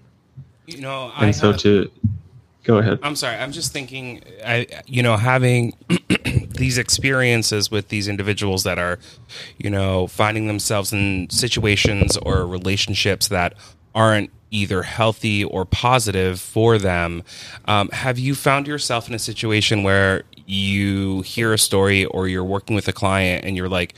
[0.65, 1.91] You know, and I so have, to
[2.63, 2.99] go ahead.
[3.03, 3.35] I'm sorry.
[3.37, 4.23] I'm just thinking.
[4.45, 5.73] I you know having
[6.55, 8.99] these experiences with these individuals that are,
[9.57, 13.53] you know, finding themselves in situations or relationships that
[13.93, 17.23] aren't either healthy or positive for them.
[17.65, 22.43] Um, have you found yourself in a situation where you hear a story or you're
[22.43, 23.95] working with a client and you're like,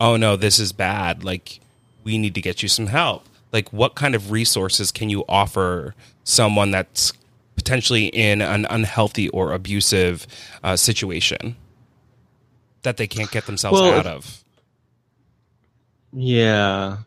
[0.00, 1.60] "Oh no, this is bad." Like
[2.04, 3.24] we need to get you some help.
[3.52, 5.94] Like, what kind of resources can you offer
[6.24, 7.12] someone that's
[7.54, 10.26] potentially in an unhealthy or abusive
[10.64, 11.56] uh, situation
[12.82, 14.42] that they can't get themselves well, out of?
[16.12, 16.98] Yeah.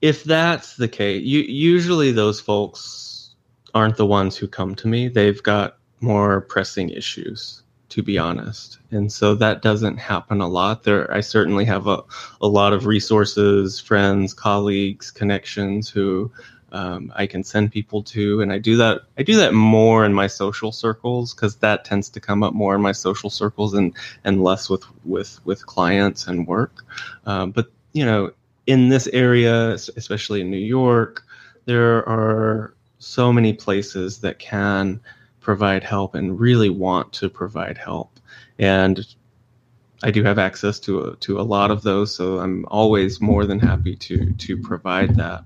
[0.00, 3.34] If that's the case, you, usually those folks
[3.74, 5.08] aren't the ones who come to me.
[5.08, 8.78] They've got more pressing issues to be honest.
[8.90, 10.84] And so that doesn't happen a lot.
[10.84, 12.02] There, I certainly have a,
[12.40, 16.30] a lot of resources, friends, colleagues, connections who
[16.70, 19.02] um, I can send people to, and I do that.
[19.16, 22.74] I do that more in my social circles because that tends to come up more
[22.74, 26.84] in my social circles and and less with with with clients and work.
[27.24, 28.32] Um, but you know,
[28.66, 31.24] in this area, especially in New York,
[31.64, 35.00] there are so many places that can
[35.48, 38.20] provide help and really want to provide help.
[38.58, 39.00] And
[40.02, 43.46] I do have access to a, to a lot of those, so I'm always more
[43.46, 45.44] than happy to to provide that.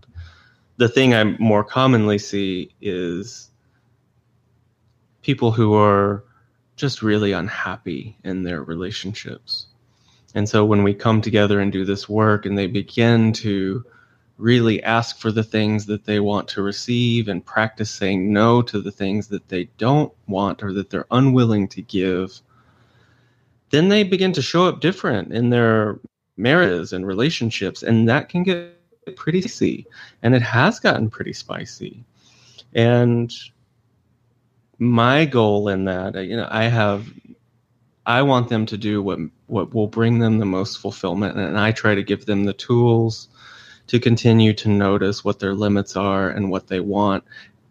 [0.78, 3.48] The thing I more commonly see is
[5.22, 6.24] people who are
[6.74, 9.68] just really unhappy in their relationships.
[10.34, 13.84] And so when we come together and do this work and they begin to
[14.42, 18.80] really ask for the things that they want to receive and practice saying no to
[18.80, 22.40] the things that they don't want or that they're unwilling to give,
[23.70, 26.00] then they begin to show up different in their
[26.36, 28.76] marriages and relationships, and that can get
[29.14, 29.86] pretty spicy.
[30.24, 32.04] And it has gotten pretty spicy.
[32.74, 33.32] And
[34.80, 37.06] my goal in that, you know, I have,
[38.06, 41.70] I want them to do what what will bring them the most fulfillment, and I
[41.70, 43.28] try to give them the tools
[43.92, 47.22] to continue to notice what their limits are and what they want,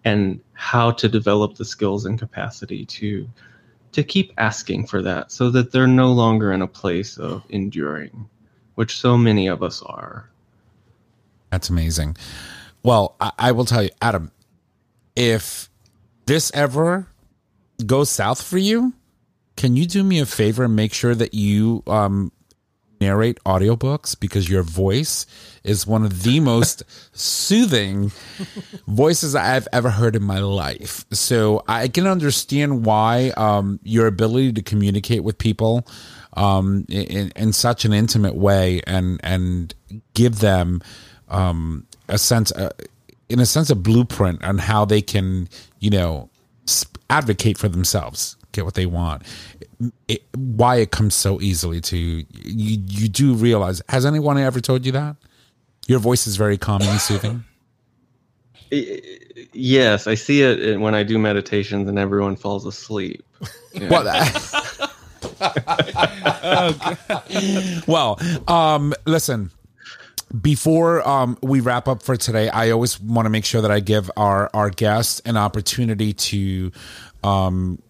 [0.06, 3.28] and how to develop the skills and capacity to
[3.92, 8.30] to keep asking for that, so that they're no longer in a place of enduring,
[8.76, 10.30] which so many of us are.
[11.50, 12.16] That's amazing.
[12.84, 14.32] Well, I, I will tell you, Adam,
[15.16, 15.72] if
[16.28, 17.08] this ever
[17.84, 18.94] goes south for you,
[19.56, 22.32] can you do me a favor and make sure that you um,
[23.02, 25.26] narrate audiobooks because your voice
[25.64, 26.84] is one of the most
[27.14, 28.12] soothing
[28.88, 31.04] voices I've ever heard in my life.
[31.12, 35.86] So I can understand why um, your ability to communicate with people
[36.34, 39.74] um, in, in such an intimate way and and
[40.14, 40.82] give them
[41.28, 42.70] um, a sense, uh,
[43.30, 45.48] in a sense, a blueprint on how they can,
[45.80, 46.30] you know,
[46.68, 49.24] sp- advocate for themselves, get what they want.
[50.08, 52.26] It, why it comes so easily to you?
[52.44, 53.82] You do realize?
[53.90, 55.16] Has anyone ever told you that
[55.88, 57.44] your voice is very calming and soothing?
[59.54, 63.24] Yes, I see it when I do meditations and everyone falls asleep.
[63.74, 63.88] Yeah.
[63.88, 64.04] Well,
[67.88, 68.20] well,
[68.50, 69.50] um, listen.
[70.42, 73.80] Before um, we wrap up for today, I always want to make sure that I
[73.80, 76.72] give our our guests an opportunity to
[77.24, 77.82] um,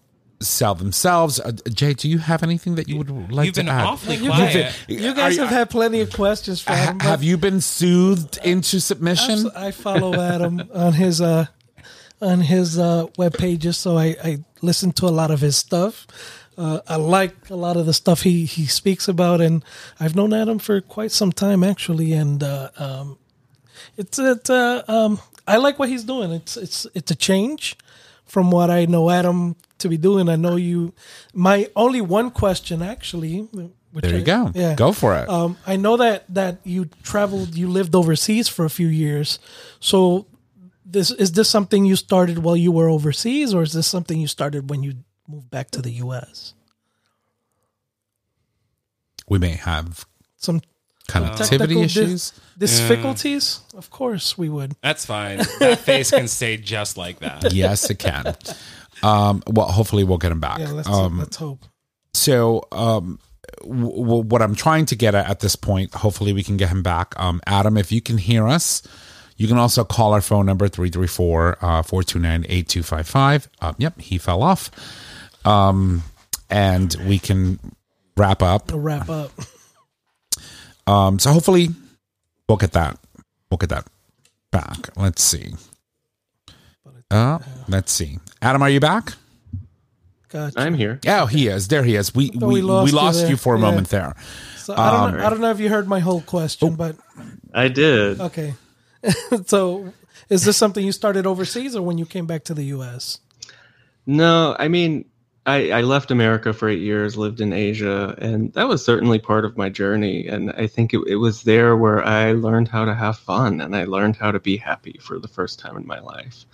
[0.44, 1.40] sell themselves.
[1.40, 3.86] Uh, Jae, do you have anything that you would like You've to been add?
[3.86, 4.54] awfully You quiet.
[4.54, 6.98] guys, you guys Are- have had plenty of questions from Ha- him.
[6.98, 9.44] but have you been soothed into submission?
[9.44, 11.46] abso- I follow Adam on his uh
[12.20, 16.06] on his uh web pages, so I, I listen to a lot of his stuff.
[16.56, 19.64] Uh, I like a lot of the stuff he he speaks about, and
[19.98, 23.18] I've known Adam for quite some time actually, and uh, um,
[23.96, 25.18] it's it uh, um,
[25.48, 26.30] I like what he's doing.
[26.30, 27.76] It's it's it's a change
[28.26, 30.28] from what I know Adam to be doing.
[30.28, 30.92] I know you.
[31.34, 33.48] My only one question actually.
[33.92, 34.50] Which There you I- go.
[34.54, 34.74] Yeah.
[34.74, 35.28] Go for it.
[35.28, 39.38] Um, I know that that you traveled, you lived overseas for a few years.
[39.80, 40.26] So,
[40.86, 44.26] this is this something you started while you were overseas, or is this something you
[44.28, 44.94] started when you
[45.28, 46.54] moved back to the U.S.?
[49.28, 50.04] we may have
[50.36, 50.60] Some
[51.08, 52.32] connectivity technical dis- issues.
[52.58, 53.60] difficulties?
[53.74, 54.74] Of course, we would.
[54.82, 55.38] That's fine.
[55.60, 57.52] That face can stay just like that.
[57.54, 58.34] yes, it can.
[59.02, 60.58] Um, well, hopefully we'll get him back.
[60.60, 61.64] Yeah, let's um, let's hope.
[62.14, 63.18] so um
[63.62, 66.68] w- w- what i'm trying to get at at this point hopefully we can get
[66.68, 67.18] him back.
[67.18, 68.82] Um adam if you can hear us
[69.36, 74.70] you can also call our phone number 334-429-8255 um, yep he fell off.
[75.44, 76.02] Um
[76.50, 77.58] and we can
[78.16, 78.68] wrap up.
[78.68, 79.30] To wrap up,
[80.86, 81.68] um so hopefully
[82.48, 82.98] we'll get that
[83.50, 83.86] we'll get that
[84.50, 84.96] back.
[84.96, 85.54] Let's see
[87.12, 87.38] uh
[87.68, 89.14] let's see adam are you back
[90.28, 90.58] gotcha.
[90.58, 90.98] I'm here.
[91.06, 91.68] Oh, he is.
[91.68, 92.14] There he is.
[92.14, 93.66] We thought we, we we lost lost, you you, for a Yeah.
[93.66, 94.14] moment there.
[94.56, 96.76] So I don't um, know, I don't know if you heard my whole question, Oh.
[96.76, 96.96] but
[97.52, 98.18] I did.
[98.20, 98.54] okay.
[99.46, 99.92] so,
[100.30, 103.18] is this something you started overseas, or when you came back to the U.S.?
[104.06, 105.04] No, I mean,
[105.44, 109.44] I, I left America for eight years, lived in Asia, and that was certainly part
[109.44, 110.28] of my journey.
[110.28, 113.74] And I think it, it was there where I learned how to have fun and
[113.76, 116.46] I learned how to be happy for the first time in my life.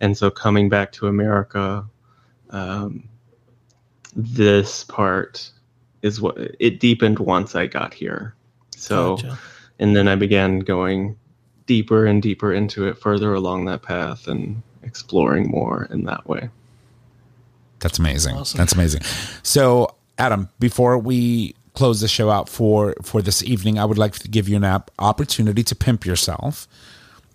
[0.00, 1.84] And so coming back to America,
[2.50, 3.08] um,
[4.14, 5.50] this part
[6.02, 8.34] is what it deepened once I got here.
[8.76, 9.38] So, Gotcha.
[9.78, 11.16] and then I began going
[11.66, 16.50] deeper and deeper into it, further along that path, and exploring more in that way.
[17.80, 18.36] That's amazing.
[18.36, 18.58] Awesome.
[18.58, 19.02] That's amazing.
[19.42, 24.12] So, Adam, before we close the show out for for this evening, I would like
[24.14, 26.68] to give you an app opportunity to pimp yourself.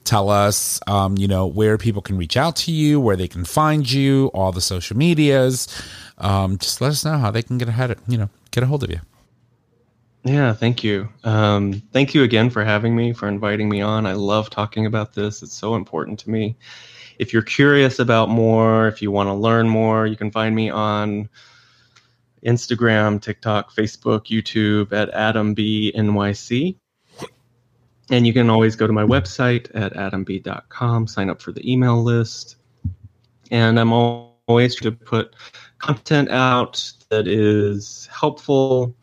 [0.03, 3.45] Tell us, um, you know, where people can reach out to you, where they can
[3.45, 5.67] find you, all the social medias.
[6.17, 8.65] Um, just let us know how they can get ahead, of, you know, get a
[8.65, 8.99] hold of you.
[10.23, 11.09] Yeah, thank you.
[11.23, 14.05] Um, thank you again for having me, for inviting me on.
[14.05, 15.43] I love talking about this.
[15.43, 16.57] It's so important to me.
[17.19, 20.69] If you're curious about more, if you want to learn more, you can find me
[20.69, 21.29] on
[22.45, 26.75] Instagram, TikTok, Facebook, YouTube at AdamBNYC.
[28.09, 32.01] And you can always go to my website at adamb.com, sign up for the email
[32.01, 32.55] list.
[33.51, 35.35] And I'm al- always to put
[35.77, 38.95] content out that is helpful,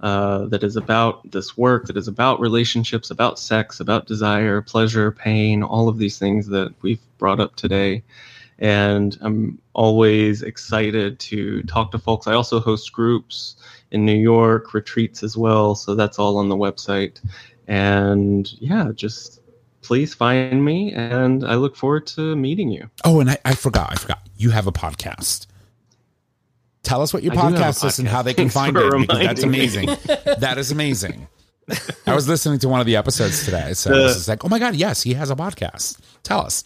[0.00, 5.10] uh, that is about this work, that is about relationships, about sex, about desire, pleasure,
[5.10, 8.02] pain, all of these things that we've brought up today.
[8.62, 12.28] And I'm always excited to talk to folks.
[12.28, 13.56] I also host groups
[13.90, 17.20] in New York, retreats as well, so that's all on the website.
[17.66, 19.40] And yeah, just
[19.82, 22.88] please find me, and I look forward to meeting you.
[23.04, 23.90] Oh, and I, I forgot.
[23.90, 24.20] I forgot.
[24.36, 25.48] You have a podcast.
[26.84, 28.52] Tell us what your I do have a podcast is and how they can podcast.
[28.52, 29.08] find it.
[29.08, 29.86] Because that's amazing.
[30.38, 31.26] that is amazing.
[32.06, 34.48] I was listening to one of the episodes today, so I was just like, "Oh
[34.48, 36.64] my god, yes, he has a podcast." Tell us.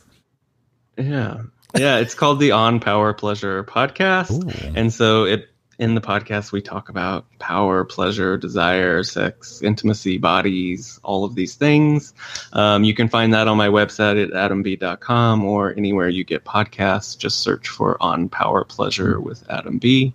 [0.98, 1.42] Yeah.
[1.76, 4.32] Yeah, it's called the On Power Pleasure podcast.
[4.32, 4.72] Ooh.
[4.74, 5.48] And so it
[5.78, 11.54] in the podcast we talk about power, pleasure, desire, sex, intimacy, bodies, all of these
[11.54, 12.14] things.
[12.52, 17.16] Um, you can find that on my website at adamb.com or anywhere you get podcasts.
[17.18, 20.14] Just search for On Power Pleasure with Adam B.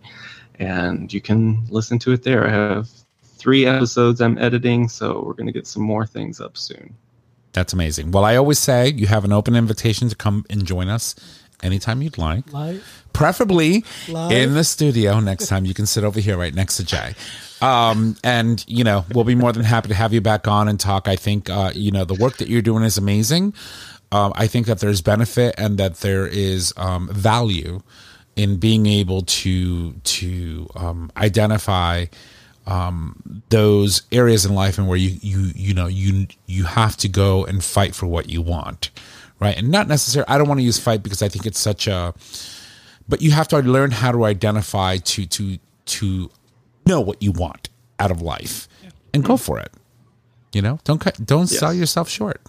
[0.55, 2.47] And you can listen to it there.
[2.47, 2.89] I have
[3.23, 6.95] three episodes I'm editing, so we're going to get some more things up soon.
[7.53, 8.11] That's amazing.
[8.11, 11.15] Well, I always say you have an open invitation to come and join us
[11.63, 12.51] anytime you'd like.
[12.53, 13.03] Live.
[13.13, 14.31] preferably Live.
[14.31, 17.15] in the studio next time you can sit over here right next to Jae
[17.61, 20.79] um, and you know we'll be more than happy to have you back on and
[20.79, 23.53] talk i think uh, you know the work that you're doing is amazing
[24.11, 27.81] um, i think that there's benefit and that there is um, value
[28.35, 32.05] in being able to to um, identify
[32.67, 37.09] um, those areas in life and where you you you know you you have to
[37.09, 38.89] go and fight for what you want
[39.41, 41.87] right and not necessarily i don't want to use fight because i think it's such
[41.87, 42.13] a
[43.09, 46.29] but you have to learn how to identify to to to
[46.85, 47.69] know what you want
[47.99, 48.67] out of life
[49.13, 49.71] and go for it
[50.53, 52.41] you know don't cut don't sell yourself short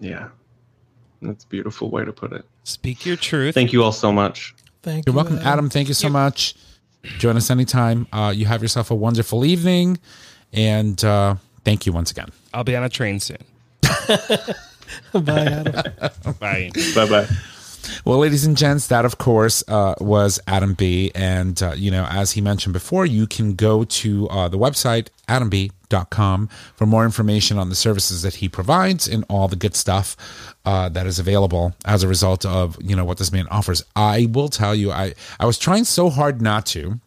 [0.00, 0.28] Yeah.
[1.22, 2.46] That's a beautiful way to put it.
[2.64, 3.54] Speak your truth.
[3.54, 4.54] Thank you all so much.
[4.82, 5.16] Thank you're you.
[5.16, 6.54] welcome adam thank you so much
[7.18, 9.98] join us anytime uh, you have yourself a wonderful evening
[10.54, 13.36] and uh, thank you once again I'll be on a train soon.
[15.12, 15.72] Bye, Adam.
[16.40, 16.70] Bye.
[16.94, 17.28] Bye bye.
[18.04, 21.10] Well, ladies and gents, that of course uh, was Adam B.
[21.14, 25.08] And, uh, you know, as he mentioned before, you can go to uh, the website,
[25.28, 30.16] adamb.com, for more information on the services that he provides and all the good stuff
[30.64, 33.82] uh, that is available as a result of, you know, what this man offers.
[33.96, 37.00] I will tell you, I, I was trying so hard not to.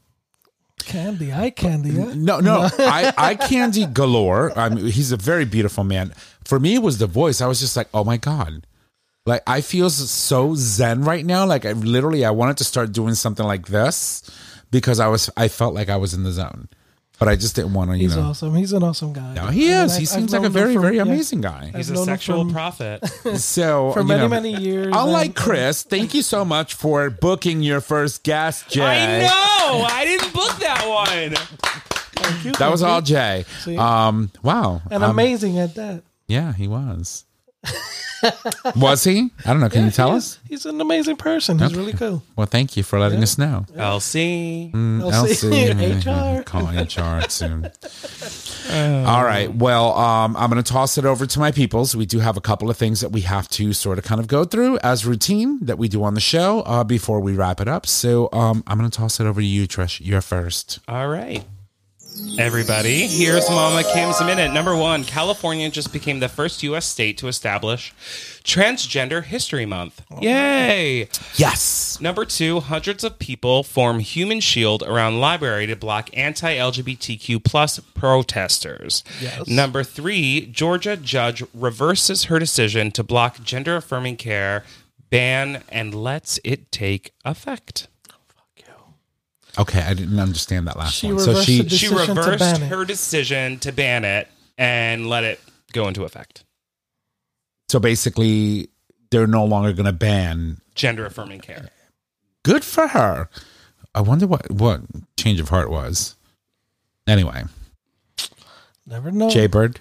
[0.86, 1.92] Candy, eye candy.
[2.00, 2.14] Huh?
[2.16, 4.58] No, no, I, I candy galore.
[4.58, 6.14] I mean, he's a very beautiful man.
[6.46, 7.42] For me, it was the voice.
[7.42, 8.68] I was just like, oh my god,
[9.26, 11.46] like I feel so zen right now.
[11.46, 14.30] Like I literally, I wanted to start doing something like this
[14.72, 16.68] because I was, I felt like I was in the zone,
[17.20, 18.24] but I just didn't want to, you He's know.
[18.24, 18.56] awesome.
[18.56, 19.34] He's an awesome guy.
[19.34, 19.94] No, he I mean, is.
[19.94, 21.72] I- he I've seems like a known him very, for- very yeah, amazing guy.
[21.76, 23.04] He's I've a known him sexual from- prophet.
[23.40, 24.94] So for you many, know, many years.
[24.96, 28.82] Unlike and- Chris, thank you so much for booking your first guest, Jae.
[28.84, 29.86] I know.
[29.90, 31.36] I didn't book that one.
[32.16, 33.16] Thank you, That was thank all you.
[33.16, 33.46] Jae.
[33.64, 33.78] See?
[33.78, 34.82] Um, wow.
[34.92, 36.04] And Um, amazing at that.
[36.28, 37.26] Yeah, he was.
[38.76, 39.32] was he?
[39.46, 39.70] I don't know.
[39.70, 40.40] Can you tell He us?
[40.48, 41.60] He's an amazing person.
[41.60, 42.24] He's really cool.
[42.36, 43.66] Well, thank you for letting us know.
[43.76, 44.72] LC.
[44.72, 46.44] LC, HR.
[46.44, 47.70] Call HR soon.
[49.06, 49.54] All right.
[49.54, 51.96] Well, um, I'm going to toss it over to my peoples.
[51.96, 54.28] We do have a couple of things that we have to sort of kind of
[54.28, 57.68] go through as routine that we do on the show uh, before we wrap it
[57.68, 57.86] up.
[57.86, 60.00] So um, I'm going to toss it over to you, Trish.
[60.04, 60.80] You're first.
[60.88, 61.44] All right.
[62.38, 64.54] Everybody, here's Mama Kim's Minute.
[64.54, 66.86] Number one California just became the first U.S.
[66.86, 67.94] state to establish
[68.44, 70.04] Transgender History Month.
[70.22, 71.08] Yay!
[71.36, 72.00] Yes.
[72.02, 79.04] Number two, hundreds of people form human shield around library to block anti-LGBTQ plus protesters.
[79.20, 79.48] Yes.
[79.48, 84.64] Number three, Georgia judge reverses her decision to block gender-affirming care
[85.10, 87.88] ban and lets it take effect.
[89.58, 89.82] Okay.
[89.82, 91.20] I didn't understand that last She one.
[91.20, 92.68] So reversed she, the She Decision to reversed ban it.
[92.70, 94.28] her decision to ban it
[94.58, 95.40] and let it
[95.74, 96.44] go into effect.
[97.70, 98.70] so basically,
[99.12, 100.58] they're no longer going to ban.
[100.76, 101.70] Gender-affirming care.
[102.44, 103.30] Good for her.
[103.96, 104.82] I wonder what what
[105.18, 106.16] change of heart was.
[107.08, 107.44] Anyway,
[108.88, 109.30] Never know.
[109.30, 109.80] Jay Bird.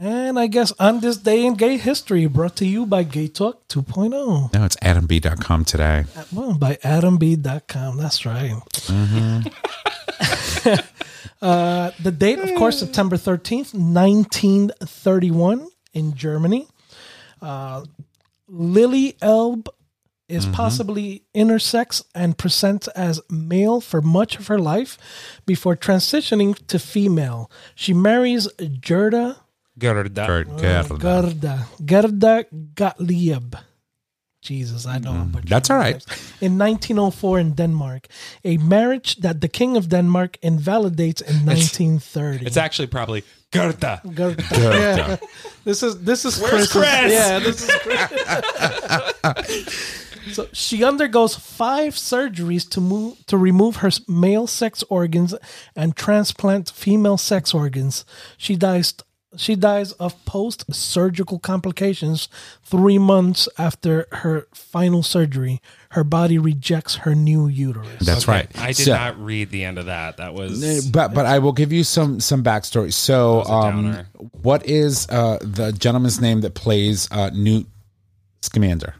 [0.00, 3.66] And I guess on this day in gay history, brought to you by Gay Talk
[3.66, 4.54] 2.0.
[4.54, 6.04] No, it's adamb.com today.
[6.32, 7.96] Well, by adamb.com.
[7.96, 8.52] That's right.
[11.42, 16.68] uh, the date, of course, September 13th, 1931 in Germany.
[17.42, 17.84] Uh,
[18.46, 19.68] Lili Elbe
[20.28, 24.96] is possibly intersex and presents as male for much of her life
[25.44, 27.50] before transitioning to female.
[27.74, 28.46] She marries
[28.80, 29.38] Gerda
[29.78, 30.44] Oh, Gerda.
[30.58, 30.98] Gerda.
[30.98, 32.44] Gerda Gerda
[32.74, 33.54] Gottlieb.
[34.40, 35.26] Jesus, I know.
[35.32, 35.96] but mm, That's all right.
[36.40, 38.06] In 1904 in Denmark,
[38.44, 42.46] a marriage that the King of Denmark invalidates in 1930.
[42.46, 44.00] It's actually probably Gerda.
[44.14, 44.44] Gerda.
[44.52, 45.16] Yeah.
[45.64, 47.12] This is this is Where's Chris's- Chris?
[47.12, 48.08] Yeah, this is Chris.
[50.34, 55.34] so she undergoes five surgeries to move to remove her male sex organs
[55.74, 58.04] and transplant female sex organs.
[58.36, 58.94] She dies
[59.36, 62.28] she dies of post surgical complications
[62.62, 65.60] three months after her final surgery.
[65.90, 68.00] Her body rejects her new uterus.
[68.06, 68.48] That's right.
[68.58, 70.16] I did So- not read the end of that.
[70.16, 72.92] That was but but I will give you some some backstory.
[72.92, 73.98] So, um,
[74.42, 77.66] what is uh, the gentleman's name that plays uh, Newt
[78.42, 78.94] Scamander?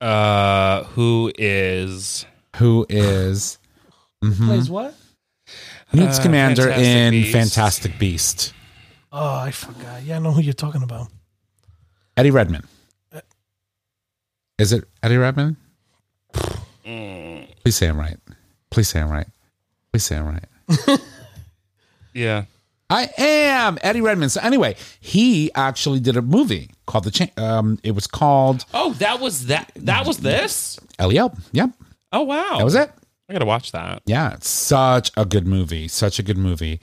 [0.00, 2.26] uh who is
[2.56, 3.58] Who is
[4.20, 4.94] Plays what?
[5.94, 7.32] Newt Uh, Scamander Fantastic in Beast.
[7.32, 8.52] Fantastic Beast?
[9.12, 10.02] Oh, I forgot.
[10.04, 11.08] Yeah, I know who you're talking about.
[12.16, 12.64] Eddie Redmayne.
[14.58, 15.56] Is it Eddie Redmayne?
[16.86, 17.46] Mm.
[17.62, 18.16] Please say I'm right.
[18.70, 19.26] Please say I'm right.
[19.92, 21.00] Please say I'm right.
[22.14, 22.44] yeah.
[22.90, 24.28] I am Eddie Redmayne.
[24.28, 27.10] So anyway, he actually did a movie called the.
[27.10, 30.78] Cha- um, it was called Oh, that was that that was this?
[30.98, 31.32] Elio.
[31.52, 31.70] Yep,
[32.12, 32.58] Oh wow.
[32.58, 32.90] that was it.
[33.32, 34.02] I gotta watch that.
[34.04, 35.88] Yeah, such a good movie.
[35.88, 36.80] Such a good movie.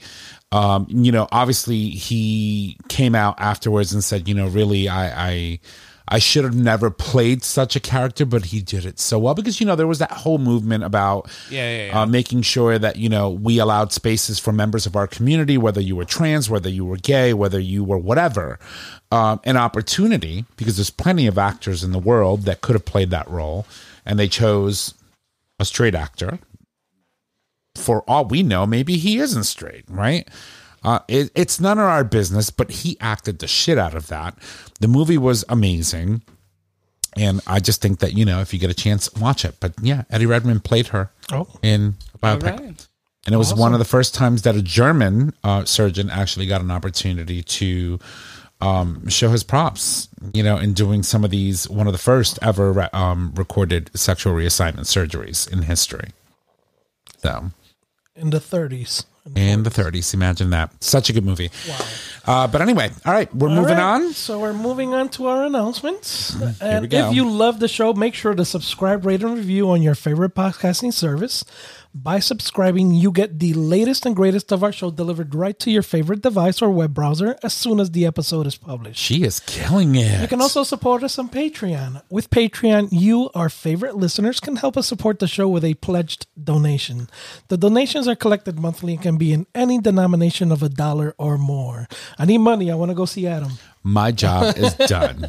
[0.50, 5.60] Um, you know, obviously he came out afterwards and said, you know, really, I, I,
[6.08, 9.60] I should have never played such a character, but he did it so well because
[9.60, 12.00] you know there was that whole movement about Yeah, yeah, yeah.
[12.00, 15.80] Uh, making sure that you know we allowed spaces for members of our community, whether
[15.80, 18.58] you were trans, whether you were gay, whether you were whatever,
[19.12, 23.10] um, an opportunity because there's plenty of actors in the world that could have played
[23.10, 23.64] that role,
[24.04, 24.94] and they chose
[25.60, 26.38] a straight actor.
[27.76, 30.28] For all we know, maybe he isn't straight, right?
[30.82, 34.36] Uh, it, it's none of our business, but he acted the shit out of that.
[34.80, 36.22] The movie was amazing.
[37.16, 39.56] And I just think that, you know, if you get a chance, watch it.
[39.60, 41.46] But yeah, Eddie Redmayne played her Oh.
[41.62, 42.42] in a biopic.
[42.58, 42.86] right.
[43.26, 46.62] And it was one of the first times that a German uh, surgeon actually got
[46.62, 47.98] an opportunity to
[48.60, 52.38] um, show his props, you know, in doing some of these, one of the first
[52.42, 56.10] ever re- um, recorded sexual reassignment surgeries in history.
[57.18, 57.50] So,
[58.16, 59.04] In the 30s.
[59.36, 60.72] in the 30s, imagine that.
[60.82, 61.50] Such a good movie.
[62.26, 64.12] Uh, but anyway, all right, we're moving All right, on.
[64.12, 66.34] So we're moving on to our announcements.
[66.36, 67.08] we And go.
[67.08, 70.34] if you love the show, make sure to subscribe, rate, and review on your favorite
[70.34, 71.44] podcasting service.
[71.92, 75.82] By subscribing, you get the latest and greatest of our show delivered right to your
[75.82, 79.00] favorite device or web browser as soon as the episode is published.
[79.00, 80.20] She is killing it.
[80.20, 82.00] You can also support us on Patreon.
[82.08, 86.28] With Patreon, you, our favorite listeners, can help us support the show with a pledged
[86.40, 87.08] donation.
[87.48, 91.38] The donations are collected monthly and can be in any denomination of a dollar or
[91.38, 91.88] more.
[92.20, 92.70] I need money.
[92.70, 93.54] I want to go see Adam.
[93.82, 95.28] My job is done.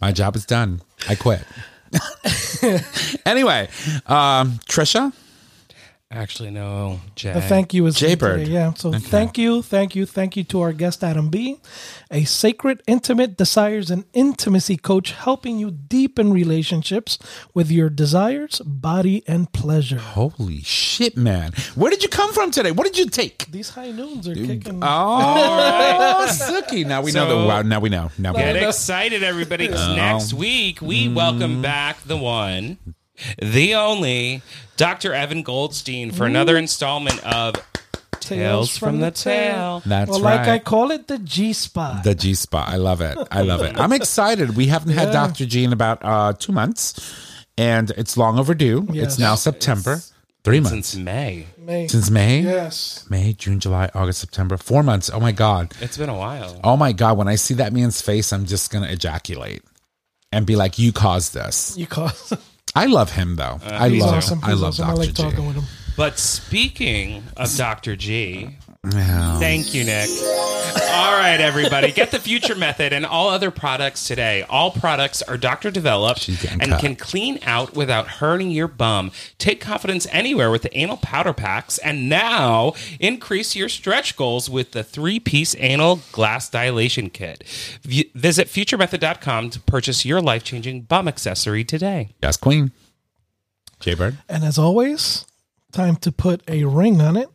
[0.00, 0.80] My job is done.
[1.08, 1.42] I quit.
[3.26, 3.68] anyway,
[4.06, 5.12] um, Trisha,
[6.10, 7.34] Actually, no, Jae.
[7.34, 8.38] The thank you is Jaybird.
[8.40, 8.72] today, Yeah.
[8.72, 11.60] So thank you, thank you, thank you to our guest Adam B,
[12.10, 17.18] a sacred, intimate desires and intimacy coach, helping you deepen relationships
[17.52, 19.98] with your desires, body, and pleasure.
[19.98, 21.52] holy shit, man!
[21.74, 22.70] Where did you come from today?
[22.70, 23.44] What did you take?
[23.50, 24.80] These high noons are kicking.
[24.82, 26.86] Oh, Suki.
[26.86, 27.46] Now we know So- the.
[27.46, 28.10] Wow, now we know.
[28.16, 28.68] Now we Get know.
[28.68, 31.14] excited, everybody, 'cause next week we mm.
[31.14, 32.78] welcome back the one,
[33.40, 34.42] the only,
[34.76, 35.12] Dr.
[35.12, 37.54] Evan Goldstein for another installment of
[38.20, 39.82] Tales from the Tail.
[39.86, 40.36] That's well, right.
[40.36, 42.04] like I call it the G spot.
[42.04, 42.68] the G spot.
[42.68, 43.16] I love it.
[43.30, 43.78] I love it.
[43.78, 44.56] I'm excited.
[44.56, 45.46] We haven't had Dr.
[45.46, 48.86] G in about uh, two months, and it's long overdue.
[48.90, 49.04] Yes.
[49.04, 50.00] It's now September.
[50.44, 51.46] Three months Since May.
[51.58, 51.88] May.
[51.88, 52.40] since May.
[52.40, 53.04] Yes.
[53.10, 54.56] May, June, July, August, September.
[54.56, 55.10] Four months.
[55.12, 55.74] Oh my god.
[55.80, 56.58] It's been a while.
[56.64, 57.18] Oh my god.
[57.18, 59.62] When I see that man's face, I'm just gonna ejaculate
[60.32, 62.12] and be like, "You caused this." You call.
[62.74, 63.60] I love him though.
[63.64, 64.14] Uh, I He's love.
[64.14, 64.40] awesome.
[64.42, 64.86] I He's love awesome.
[64.86, 64.94] Dr.
[64.94, 65.22] I like G.
[65.22, 65.64] talking with him.
[65.96, 67.96] But speaking of Dr.
[67.96, 68.56] G,
[68.94, 69.38] Yeah.
[69.38, 70.08] Thank you, Nick.
[70.90, 71.92] All right, everybody.
[71.92, 74.42] Get the Future Method and all other products today.
[74.48, 76.80] All products are doctor developed and cut.
[76.80, 79.10] can clean out without hurting your bum.
[79.38, 81.78] Take confidence anywhere with the anal powder packs.
[81.78, 87.44] And now increase your stretch goals with the three piece anal glass dilation kit.
[87.82, 92.10] V- visit futuremethod.com to purchase your life changing bum accessory today.
[92.22, 92.72] Yes, Queen.
[93.80, 94.18] Jaybird.
[94.28, 95.24] And as always,
[95.72, 97.28] time to put a ring on it.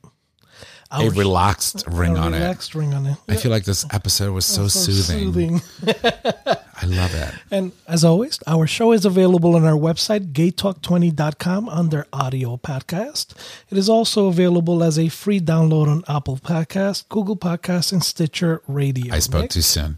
[0.93, 2.37] A relaxed ring a on it.
[2.39, 3.17] relaxed ring on it.
[3.27, 5.61] I feel like this episode was so, So soothing.
[5.87, 7.33] I love it.
[7.49, 13.33] And as always, our show is available on our website, gaytalk20.com, under audio podcast.
[13.69, 18.61] It is also available as a free download on Apple Podcast, Google Podcast, and Stitcher
[18.67, 19.13] Radio.
[19.13, 19.51] I spoke Nick?
[19.51, 19.97] too soon.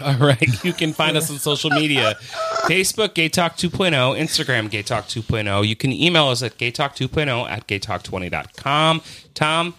[0.00, 0.64] All right.
[0.64, 2.16] You can find us on social media
[2.64, 5.66] Facebook, Gay Talk 2.0, Instagram, Gay Talk 2.0.
[5.66, 9.00] You can email us at gaytalk2.0 at gaytalk20.com.
[9.32, 9.74] Tom,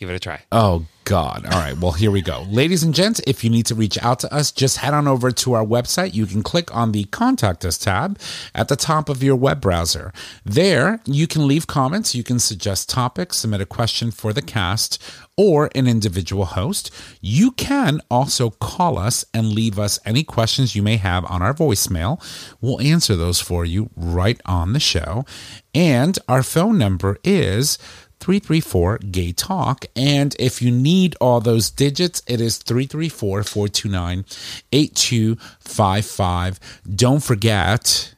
[0.00, 0.40] give it a try.
[0.50, 1.44] Oh, God.
[1.44, 1.76] All right.
[1.76, 2.46] Well, here we go.
[2.48, 5.30] Ladies and gents, if you need to reach out to us, just head on over
[5.30, 6.14] to our website.
[6.14, 8.18] You can click on the Contact Us tab
[8.54, 10.10] at the top of your web browser.
[10.42, 15.02] There, you can leave comments, you can suggest topics, submit a question for the cast
[15.36, 16.90] or an individual host.
[17.20, 21.52] You can also call us and leave us any questions you may have on our
[21.52, 22.22] voicemail.
[22.60, 25.26] We'll answer those for you right on the show.
[25.74, 27.78] And our phone number is
[28.20, 29.86] 334 Gay Talk.
[29.96, 34.24] And if you need all those digits, it is 334 429
[34.72, 36.60] 8255.
[36.94, 38.14] Don't forget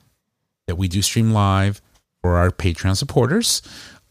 [0.67, 1.81] that we do stream live
[2.21, 3.63] for our Patreon supporters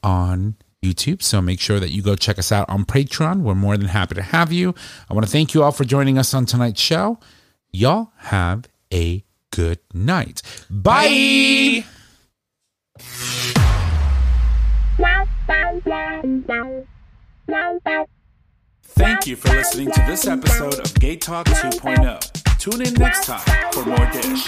[0.03, 1.21] on YouTube.
[1.21, 3.41] So make sure that you go check us out on Patreon.
[3.41, 4.73] We're more than happy to have you.
[5.09, 7.19] I want to thank you all for joining us on tonight's show.
[7.71, 10.41] Y'all have a good night.
[10.69, 11.85] Bye.
[18.83, 22.57] Thank you for listening to this episode of Gay Talk 2.0.
[22.59, 24.47] Tune in next time for more Dish.